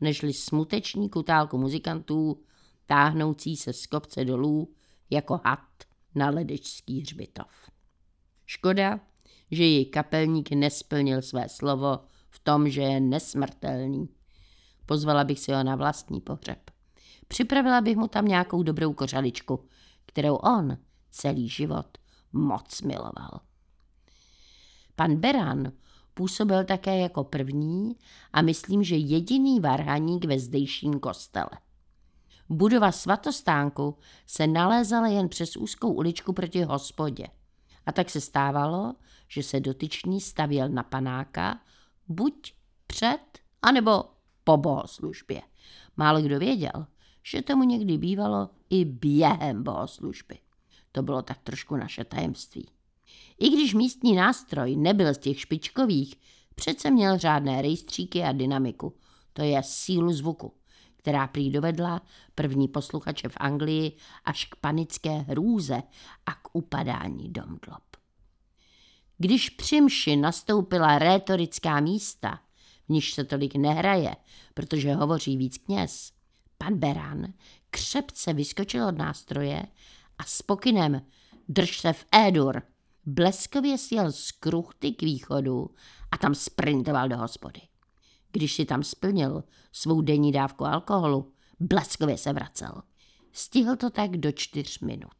nežli 0.00 0.32
smuteční 0.32 1.08
kutálku 1.10 1.58
muzikantů, 1.58 2.42
táhnoucí 2.86 3.56
se 3.56 3.72
z 3.72 3.86
kopce 3.86 4.24
dolů 4.24 4.74
jako 5.10 5.40
had 5.44 5.68
na 6.14 6.30
ledečský 6.30 7.00
hřbitov. 7.00 7.70
Škoda, 8.46 9.00
že 9.50 9.64
její 9.64 9.86
kapelník 9.86 10.50
nesplnil 10.50 11.22
své 11.22 11.48
slovo 11.48 12.00
v 12.30 12.38
tom, 12.38 12.68
že 12.68 12.82
je 12.82 13.00
nesmrtelný. 13.00 14.08
Pozvala 14.86 15.24
bych 15.24 15.40
si 15.40 15.52
ho 15.52 15.64
na 15.64 15.76
vlastní 15.76 16.20
pohřeb. 16.20 16.65
Připravila 17.28 17.80
bych 17.80 17.96
mu 17.96 18.08
tam 18.08 18.24
nějakou 18.24 18.62
dobrou 18.62 18.92
kořaličku, 18.92 19.68
kterou 20.06 20.34
on 20.34 20.78
celý 21.10 21.48
život 21.48 21.98
moc 22.32 22.82
miloval. 22.82 23.40
Pan 24.96 25.16
Beran 25.16 25.72
působil 26.14 26.64
také 26.64 26.98
jako 26.98 27.24
první 27.24 27.96
a 28.32 28.42
myslím, 28.42 28.84
že 28.84 28.96
jediný 28.96 29.60
varhaník 29.60 30.24
ve 30.24 30.38
zdejším 30.38 31.00
kostele. 31.00 31.50
Budova 32.48 32.92
svatostánku 32.92 33.98
se 34.26 34.46
nalézala 34.46 35.08
jen 35.08 35.28
přes 35.28 35.56
úzkou 35.56 35.92
uličku 35.92 36.32
proti 36.32 36.62
hospodě. 36.62 37.26
A 37.86 37.92
tak 37.92 38.10
se 38.10 38.20
stávalo, 38.20 38.94
že 39.28 39.42
se 39.42 39.60
dotyčný 39.60 40.20
stavěl 40.20 40.68
na 40.68 40.82
panáka 40.82 41.60
buď 42.08 42.54
před, 42.86 43.20
anebo 43.62 44.04
po 44.44 44.56
bohoslužbě. 44.56 45.42
Málo 45.96 46.22
kdo 46.22 46.38
věděl, 46.38 46.86
že 47.26 47.42
tomu 47.42 47.62
někdy 47.62 47.98
bývalo 47.98 48.50
i 48.70 48.84
během 48.84 49.62
bohoslužby. 49.62 50.38
To 50.92 51.02
bylo 51.02 51.22
tak 51.22 51.38
trošku 51.42 51.76
naše 51.76 52.04
tajemství. 52.04 52.68
I 53.38 53.48
když 53.48 53.74
místní 53.74 54.14
nástroj 54.14 54.76
nebyl 54.76 55.14
z 55.14 55.18
těch 55.18 55.40
špičkových, 55.40 56.14
přece 56.54 56.90
měl 56.90 57.18
řádné 57.18 57.62
rejstříky 57.62 58.22
a 58.22 58.32
dynamiku, 58.32 58.96
to 59.32 59.42
je 59.42 59.62
sílu 59.62 60.12
zvuku, 60.12 60.52
která 60.96 61.26
prý 61.26 61.50
dovedla 61.50 62.02
první 62.34 62.68
posluchače 62.68 63.28
v 63.28 63.36
Anglii 63.36 63.92
až 64.24 64.44
k 64.44 64.56
panické 64.56 65.10
hrůze 65.10 65.82
a 66.26 66.34
k 66.34 66.48
upadání 66.52 67.28
domdlob. 67.28 67.82
Když 69.18 69.50
při 69.50 69.80
mši 69.80 70.16
nastoupila 70.16 70.98
rétorická 70.98 71.80
místa, 71.80 72.40
v 72.86 72.88
níž 72.88 73.12
se 73.12 73.24
tolik 73.24 73.54
nehraje, 73.54 74.16
protože 74.54 74.94
hovoří 74.94 75.36
víc 75.36 75.58
kněz, 75.58 76.15
pan 76.58 76.74
Beran 76.78 77.32
křepce 77.70 78.32
vyskočil 78.32 78.86
od 78.86 78.98
nástroje 78.98 79.66
a 80.18 80.24
s 80.24 80.42
pokynem 80.42 81.02
drž 81.48 81.80
se 81.80 81.92
v 81.92 82.04
Édur 82.12 82.62
bleskově 83.06 83.78
sjel 83.78 84.12
z 84.12 84.30
kruchty 84.30 84.92
k 84.92 85.02
východu 85.02 85.70
a 86.10 86.18
tam 86.18 86.34
sprintoval 86.34 87.08
do 87.08 87.16
hospody. 87.16 87.60
Když 88.32 88.54
si 88.54 88.64
tam 88.64 88.82
splnil 88.82 89.44
svou 89.72 90.00
denní 90.00 90.32
dávku 90.32 90.64
alkoholu, 90.64 91.32
bleskově 91.60 92.18
se 92.18 92.32
vracel. 92.32 92.82
Stihl 93.32 93.76
to 93.76 93.90
tak 93.90 94.10
do 94.10 94.32
čtyř 94.32 94.80
minut. 94.80 95.10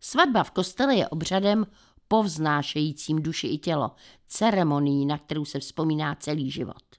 Svatba 0.00 0.44
v 0.44 0.50
kostele 0.50 0.96
je 0.96 1.08
obřadem 1.08 1.66
povznášejícím 2.08 3.22
duši 3.22 3.46
i 3.46 3.58
tělo, 3.58 3.90
ceremonií, 4.26 5.06
na 5.06 5.18
kterou 5.18 5.44
se 5.44 5.58
vzpomíná 5.60 6.14
celý 6.14 6.50
život. 6.50 6.97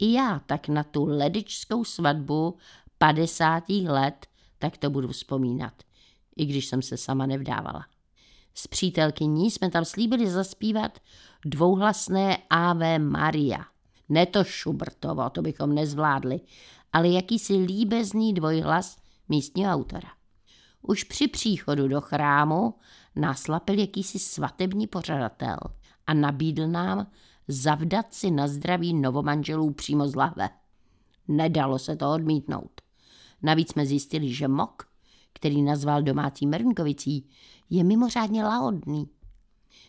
I 0.00 0.12
já 0.12 0.38
tak 0.38 0.68
na 0.68 0.84
tu 0.84 1.04
ledičskou 1.04 1.84
svatbu 1.84 2.56
50. 2.98 3.68
let, 3.68 4.26
tak 4.58 4.76
to 4.76 4.90
budu 4.90 5.08
vzpomínat, 5.08 5.82
i 6.36 6.46
když 6.46 6.66
jsem 6.66 6.82
se 6.82 6.96
sama 6.96 7.26
nevdávala. 7.26 7.86
S 8.54 8.66
přítelkyní 8.66 9.50
jsme 9.50 9.70
tam 9.70 9.84
slíbili 9.84 10.30
zaspívat 10.30 10.98
dvouhlasné 11.44 12.38
Ave 12.50 12.98
Maria. 12.98 13.64
Ne 14.08 14.26
to 14.26 14.44
Schubertovo, 14.44 15.30
to 15.30 15.42
bychom 15.42 15.74
nezvládli, 15.74 16.40
ale 16.92 17.08
jakýsi 17.08 17.56
líbezný 17.56 18.34
dvojhlas 18.34 18.96
místního 19.28 19.72
autora. 19.72 20.08
Už 20.82 21.04
při 21.04 21.28
příchodu 21.28 21.88
do 21.88 22.00
chrámu 22.00 22.74
nás 23.16 23.48
lapil 23.48 23.78
jakýsi 23.78 24.18
svatební 24.18 24.86
pořadatel 24.86 25.58
a 26.06 26.14
nabídl 26.14 26.66
nám 26.66 27.06
zavdat 27.50 28.14
si 28.14 28.30
na 28.30 28.48
zdraví 28.48 28.94
novomanželů 28.94 29.70
přímo 29.70 30.08
z 30.08 30.14
lahve. 30.14 30.48
Nedalo 31.28 31.78
se 31.78 31.96
to 31.96 32.12
odmítnout. 32.12 32.80
Navíc 33.42 33.72
jsme 33.72 33.86
zjistili, 33.86 34.34
že 34.34 34.48
mok, 34.48 34.88
který 35.32 35.62
nazval 35.62 36.02
domácí 36.02 36.46
Mrnkovicí, 36.46 37.28
je 37.70 37.84
mimořádně 37.84 38.44
lahodný. 38.44 39.08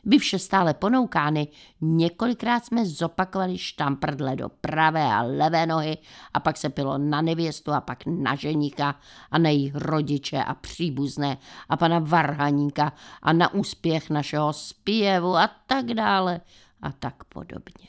Byvše 0.03 0.39
stále 0.39 0.73
ponoukány, 0.73 1.47
několikrát 1.81 2.65
jsme 2.65 2.85
zopakovali 2.85 3.57
štamprdle 3.57 4.35
do 4.35 4.49
pravé 4.49 5.03
a 5.03 5.21
levé 5.21 5.65
nohy 5.65 5.97
a 6.33 6.39
pak 6.39 6.57
se 6.57 6.69
pilo 6.69 6.97
na 6.97 7.21
nevěstu 7.21 7.71
a 7.71 7.81
pak 7.81 8.05
na 8.05 8.35
ženíka 8.35 8.95
a 9.31 9.37
na 9.37 9.49
jejich 9.49 9.75
rodiče 9.75 10.43
a 10.43 10.53
příbuzné 10.53 11.37
a 11.69 11.77
pana 11.77 11.99
Varhaníka 11.99 12.93
a 13.21 13.33
na 13.33 13.53
úspěch 13.53 14.09
našeho 14.09 14.53
zpěvu 14.53 15.35
a 15.35 15.49
tak 15.67 15.85
dále 15.85 16.41
a 16.81 16.91
tak 16.91 17.23
podobně. 17.23 17.87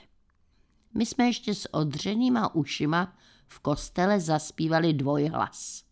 My 0.94 1.06
jsme 1.06 1.24
ještě 1.26 1.54
s 1.54 1.74
odřenýma 1.74 2.54
ušima 2.54 3.16
v 3.48 3.58
kostele 3.58 4.20
zaspívali 4.20 4.92
dvojhlas. 4.92 5.84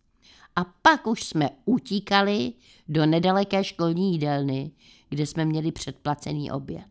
A 0.57 0.65
pak 0.65 1.07
už 1.07 1.25
jsme 1.25 1.51
utíkali 1.65 2.53
do 2.89 3.07
nedaleké 3.07 3.65
školní 3.65 4.13
jídelny, 4.13 4.71
kde 5.09 5.27
jsme 5.27 5.45
měli 5.45 5.73
předplacený 5.73 6.51
oběd. 6.51 6.91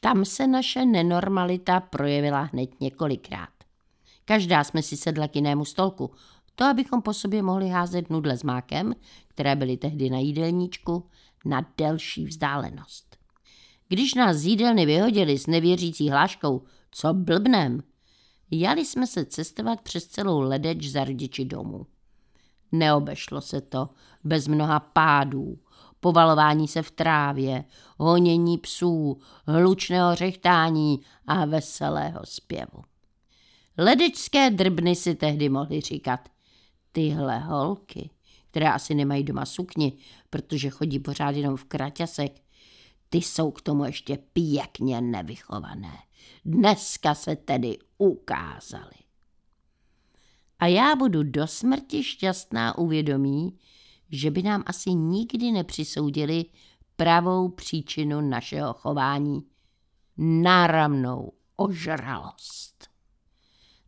Tam 0.00 0.24
se 0.24 0.46
naše 0.46 0.84
nenormalita 0.84 1.80
projevila 1.80 2.40
hned 2.40 2.80
několikrát. 2.80 3.48
Každá 4.24 4.64
jsme 4.64 4.82
si 4.82 4.96
sedla 4.96 5.28
k 5.28 5.36
jinému 5.36 5.64
stolku, 5.64 6.10
to 6.54 6.64
abychom 6.64 7.02
po 7.02 7.14
sobě 7.14 7.42
mohli 7.42 7.68
házet 7.68 8.10
nudle 8.10 8.36
s 8.36 8.42
mákem, 8.42 8.94
které 9.28 9.56
byly 9.56 9.76
tehdy 9.76 10.10
na 10.10 10.18
jídelníčku, 10.18 11.06
na 11.44 11.66
delší 11.76 12.24
vzdálenost. 12.24 13.09
Když 13.92 14.14
nás 14.14 14.36
z 14.36 14.44
jídelny 14.44 14.86
vyhodili 14.86 15.38
s 15.38 15.46
nevěřící 15.46 16.10
hláškou, 16.10 16.62
co 16.90 17.14
blbnem, 17.14 17.82
jali 18.50 18.86
jsme 18.86 19.06
se 19.06 19.24
cestovat 19.24 19.80
přes 19.80 20.06
celou 20.06 20.40
ledeč 20.40 20.84
za 20.84 21.04
rodiči 21.04 21.44
domů. 21.44 21.86
Neobešlo 22.72 23.40
se 23.40 23.60
to 23.60 23.88
bez 24.24 24.48
mnoha 24.48 24.80
pádů, 24.80 25.58
povalování 26.00 26.68
se 26.68 26.82
v 26.82 26.90
trávě, 26.90 27.64
honění 27.98 28.58
psů, 28.58 29.20
hlučného 29.46 30.14
řechtání 30.14 31.00
a 31.26 31.44
veselého 31.44 32.20
zpěvu. 32.24 32.82
Ledečské 33.78 34.50
drbny 34.50 34.96
si 34.96 35.14
tehdy 35.14 35.48
mohli 35.48 35.80
říkat, 35.80 36.28
tyhle 36.92 37.38
holky, 37.38 38.10
které 38.50 38.72
asi 38.72 38.94
nemají 38.94 39.24
doma 39.24 39.46
sukni, 39.46 39.92
protože 40.30 40.70
chodí 40.70 40.98
pořád 40.98 41.30
jenom 41.30 41.56
v 41.56 41.64
kraťasek, 41.64 42.32
ty 43.10 43.18
jsou 43.18 43.50
k 43.50 43.62
tomu 43.62 43.84
ještě 43.84 44.18
pěkně 44.32 45.00
nevychované. 45.00 45.98
Dneska 46.44 47.14
se 47.14 47.36
tedy 47.36 47.78
ukázali. 47.98 48.94
A 50.58 50.66
já 50.66 50.96
budu 50.96 51.22
do 51.22 51.46
smrti 51.46 52.04
šťastná 52.04 52.78
uvědomí, 52.78 53.58
že 54.10 54.30
by 54.30 54.42
nám 54.42 54.62
asi 54.66 54.90
nikdy 54.94 55.52
nepřisoudili 55.52 56.44
pravou 56.96 57.48
příčinu 57.48 58.20
našeho 58.20 58.72
chování. 58.72 59.42
Náramnou 60.16 61.32
ožralost. 61.56 62.88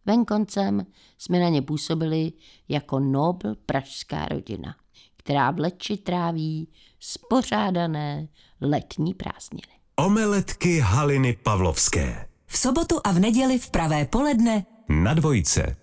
Venkoncem 0.07 0.87
jsme 1.19 1.41
na 1.41 1.49
ně 1.49 1.63
působili 1.63 2.33
jako 2.69 3.01
nobl 3.01 3.55
pražská 3.67 4.27
rodina, 4.29 4.77
která 5.17 5.51
v 5.51 5.59
Leči 5.59 5.97
tráví 5.97 6.69
spořádané 7.03 8.29
letní 8.61 9.15
prázdniny. 9.15 9.73
Omeletky 9.97 10.79
Haliny 10.79 11.37
Pavlovské. 11.43 12.29
V 12.47 12.59
sobotu 12.59 13.01
a 13.05 13.13
v 13.13 13.19
neděli 13.19 13.59
v 13.59 13.71
pravé 13.71 14.07
poledne 14.07 14.67
Na 14.89 15.15
dvojce. 15.15 15.77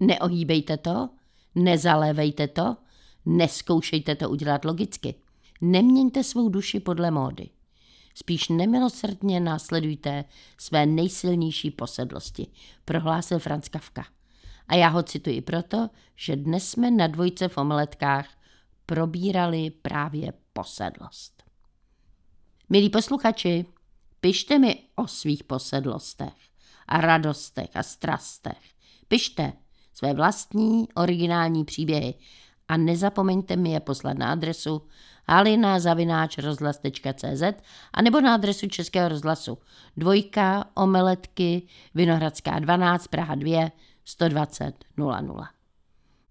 Neohýbejte 0.00 0.76
to, 0.76 1.08
nezalévejte 1.54 2.48
to, 2.48 2.76
neskoušejte 3.26 4.14
to 4.14 4.30
udělat 4.30 4.64
logicky. 4.64 5.14
Neměňte 5.60 6.24
svou 6.24 6.48
duši 6.48 6.80
podle 6.80 7.10
módy. 7.10 7.48
Spíš 8.14 8.48
nemilosrdně 8.48 9.40
následujte 9.40 10.24
své 10.58 10.86
nejsilnější 10.86 11.70
posedlosti, 11.70 12.46
prohlásil 12.84 13.38
Franz 13.38 13.68
Kafka. 13.68 14.06
A 14.68 14.74
já 14.74 14.88
ho 14.88 15.02
cituji 15.02 15.40
proto, 15.40 15.90
že 16.16 16.36
dnes 16.36 16.68
jsme 16.68 16.90
na 16.90 17.06
dvojce 17.06 17.48
v 17.48 17.58
omeletkách 17.58 18.26
probírali 18.86 19.70
právě 19.70 20.32
posedlost. 20.52 21.42
Milí 22.68 22.90
posluchači, 22.90 23.66
pište 24.20 24.58
mi 24.58 24.82
o 24.94 25.06
svých 25.06 25.44
posedlostech 25.44 26.34
a 26.88 27.00
radostech 27.00 27.70
a 27.74 27.82
strastech. 27.82 28.62
Pište 29.08 29.52
své 29.94 30.14
vlastní 30.14 30.88
originální 30.94 31.64
příběhy 31.64 32.14
a 32.68 32.76
nezapomeňte 32.76 33.56
mi 33.56 33.70
je 33.70 33.80
poslat 33.80 34.18
na 34.18 34.32
adresu 34.32 34.82
halina.rozhlas.cz 35.28 37.42
a 37.92 38.02
nebo 38.02 38.20
na 38.20 38.34
adresu 38.34 38.68
Českého 38.68 39.08
rozhlasu 39.08 39.58
dvojka 39.96 40.64
omeletky 40.74 41.62
Vinohradská 41.94 42.58
12 42.58 43.08
Praha 43.08 43.34
2 43.34 43.70
120 44.04 44.84
00. 44.96 45.55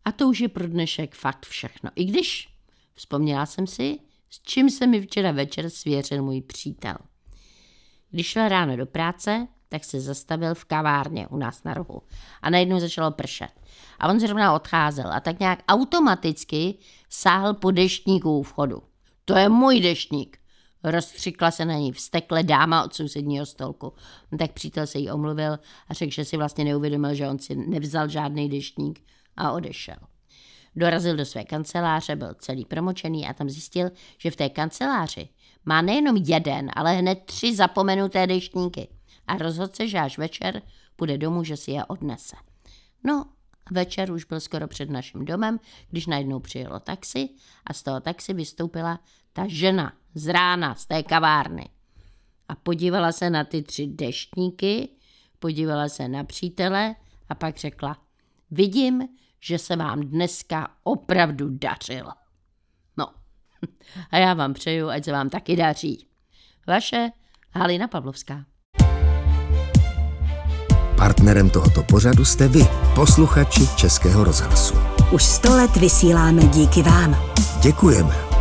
A 0.06 0.12
to 0.12 0.28
už 0.28 0.40
je 0.40 0.50
pro 0.50 0.68
dnešek 0.68 1.16
fakt 1.16 1.46
všechno. 1.46 1.90
I 1.96 2.06
když 2.06 2.50
vzpomněla 2.94 3.46
jsem 3.46 3.68
si, 3.68 4.00
s 4.30 4.42
čím 4.42 4.70
se 4.70 4.88
mi 4.88 5.02
včera 5.02 5.32
večer 5.32 5.70
svěřil 5.70 6.24
můj 6.24 6.42
přítel. 6.42 6.96
Když 8.10 8.28
šel 8.28 8.50
ráno 8.50 8.78
do 8.78 8.86
práce, 8.86 9.48
tak 9.70 9.84
se 9.84 10.02
zastavil 10.02 10.56
v 10.56 10.66
kavárně 10.66 11.28
u 11.28 11.38
nás 11.38 11.64
na 11.64 11.74
rohu 11.74 12.02
a 12.42 12.50
najednou 12.50 12.80
začalo 12.80 13.12
pršet. 13.12 13.50
A 14.00 14.10
on 14.10 14.20
zrovna 14.20 14.54
odcházel 14.54 15.14
a 15.14 15.20
tak 15.20 15.40
nějak 15.40 15.64
automaticky 15.68 16.78
sáhl 17.10 17.54
po 17.54 17.72
deštníku 17.72 18.40
u 18.40 18.44
vchodu. 18.44 18.84
To 19.26 19.38
je 19.38 19.50
můj 19.50 19.80
deštník, 19.80 20.38
rozstřikla 20.84 21.52
se 21.52 21.66
na 21.66 21.74
ní 21.74 21.92
vstekle 21.92 22.44
dáma 22.44 22.84
od 22.84 22.94
sousedního 22.94 23.46
stolku. 23.46 23.94
No, 24.32 24.38
tak 24.38 24.52
přítel 24.52 24.88
se 24.88 25.00
jí 25.00 25.12
omluvil 25.12 25.60
a 25.88 25.94
řekl, 25.94 26.12
že 26.12 26.26
si 26.26 26.38
vlastně 26.38 26.64
neuvědomil, 26.64 27.14
že 27.14 27.30
on 27.30 27.40
si 27.40 27.56
nevzal 27.56 28.08
žádný 28.08 28.50
deštník 28.50 29.02
a 29.38 29.52
odešel. 29.52 29.96
Dorazil 30.76 31.16
do 31.16 31.26
své 31.26 31.44
kanceláře, 31.44 32.16
byl 32.16 32.34
celý 32.34 32.66
promočený 32.66 33.28
a 33.28 33.34
tam 33.34 33.50
zjistil, 33.50 33.92
že 34.18 34.32
v 34.32 34.36
té 34.36 34.50
kanceláři 34.50 35.30
má 35.66 35.82
nejenom 35.82 36.18
jeden, 36.18 36.72
ale 36.76 36.94
hned 36.94 37.20
tři 37.26 37.56
zapomenuté 37.56 38.28
deštníky. 38.28 38.88
A 39.28 39.38
rozhodl 39.38 39.74
se, 39.76 39.88
že 39.88 40.00
až 40.00 40.18
večer 40.18 40.62
půjde 40.96 41.18
domů, 41.18 41.44
že 41.44 41.58
si 41.58 41.72
je 41.72 41.86
odnese. 41.86 42.36
No, 43.04 43.26
večer 43.72 44.12
už 44.12 44.26
byl 44.26 44.40
skoro 44.40 44.68
před 44.68 44.90
naším 44.90 45.26
domem, 45.26 45.60
když 45.90 46.08
najednou 46.08 46.40
přijelo 46.40 46.80
taxi 46.80 47.30
a 47.66 47.74
z 47.74 47.84
toho 47.84 48.00
taxi 48.00 48.34
vystoupila 48.34 49.00
ta 49.34 49.44
žena 49.48 49.94
z 50.14 50.28
rána 50.28 50.76
z 50.76 50.86
té 50.86 51.04
kavárny. 51.04 51.70
A 52.50 52.56
podívala 52.56 53.12
se 53.12 53.30
na 53.30 53.44
ty 53.44 53.64
tři 53.64 53.88
deštníky, 53.88 54.90
podívala 55.40 55.90
se 55.90 56.08
na 56.08 56.24
přítele 56.24 56.96
a 57.30 57.36
pak 57.36 57.58
řekla, 57.58 57.98
vidím, 58.52 59.08
že 59.46 59.58
se 59.58 59.76
vám 59.76 60.02
dneska 60.02 60.68
opravdu 60.84 61.50
dařilo. 61.50 62.12
No, 62.98 63.08
a 64.12 64.18
já 64.18 64.34
vám 64.34 64.54
přeju, 64.54 64.90
ať 64.90 65.06
se 65.06 65.12
vám 65.12 65.30
taky 65.30 65.56
daří. 65.56 66.08
Vaše 66.68 67.10
Halina 67.52 67.88
Pavlovská. 67.88 68.46
Partnerem 70.98 71.50
tohoto 71.50 71.84
pořadu 71.84 72.26
jste 72.26 72.48
vy, 72.48 72.68
posluchači 72.96 73.62
Českého 73.76 74.24
rozhlasu. 74.24 74.76
už 75.12 75.24
sto 75.24 75.50
let 75.56 75.76
vysíláme 75.76 76.42
díky 76.48 76.82
vám. 76.82 77.18
Děkujeme. 77.64 78.35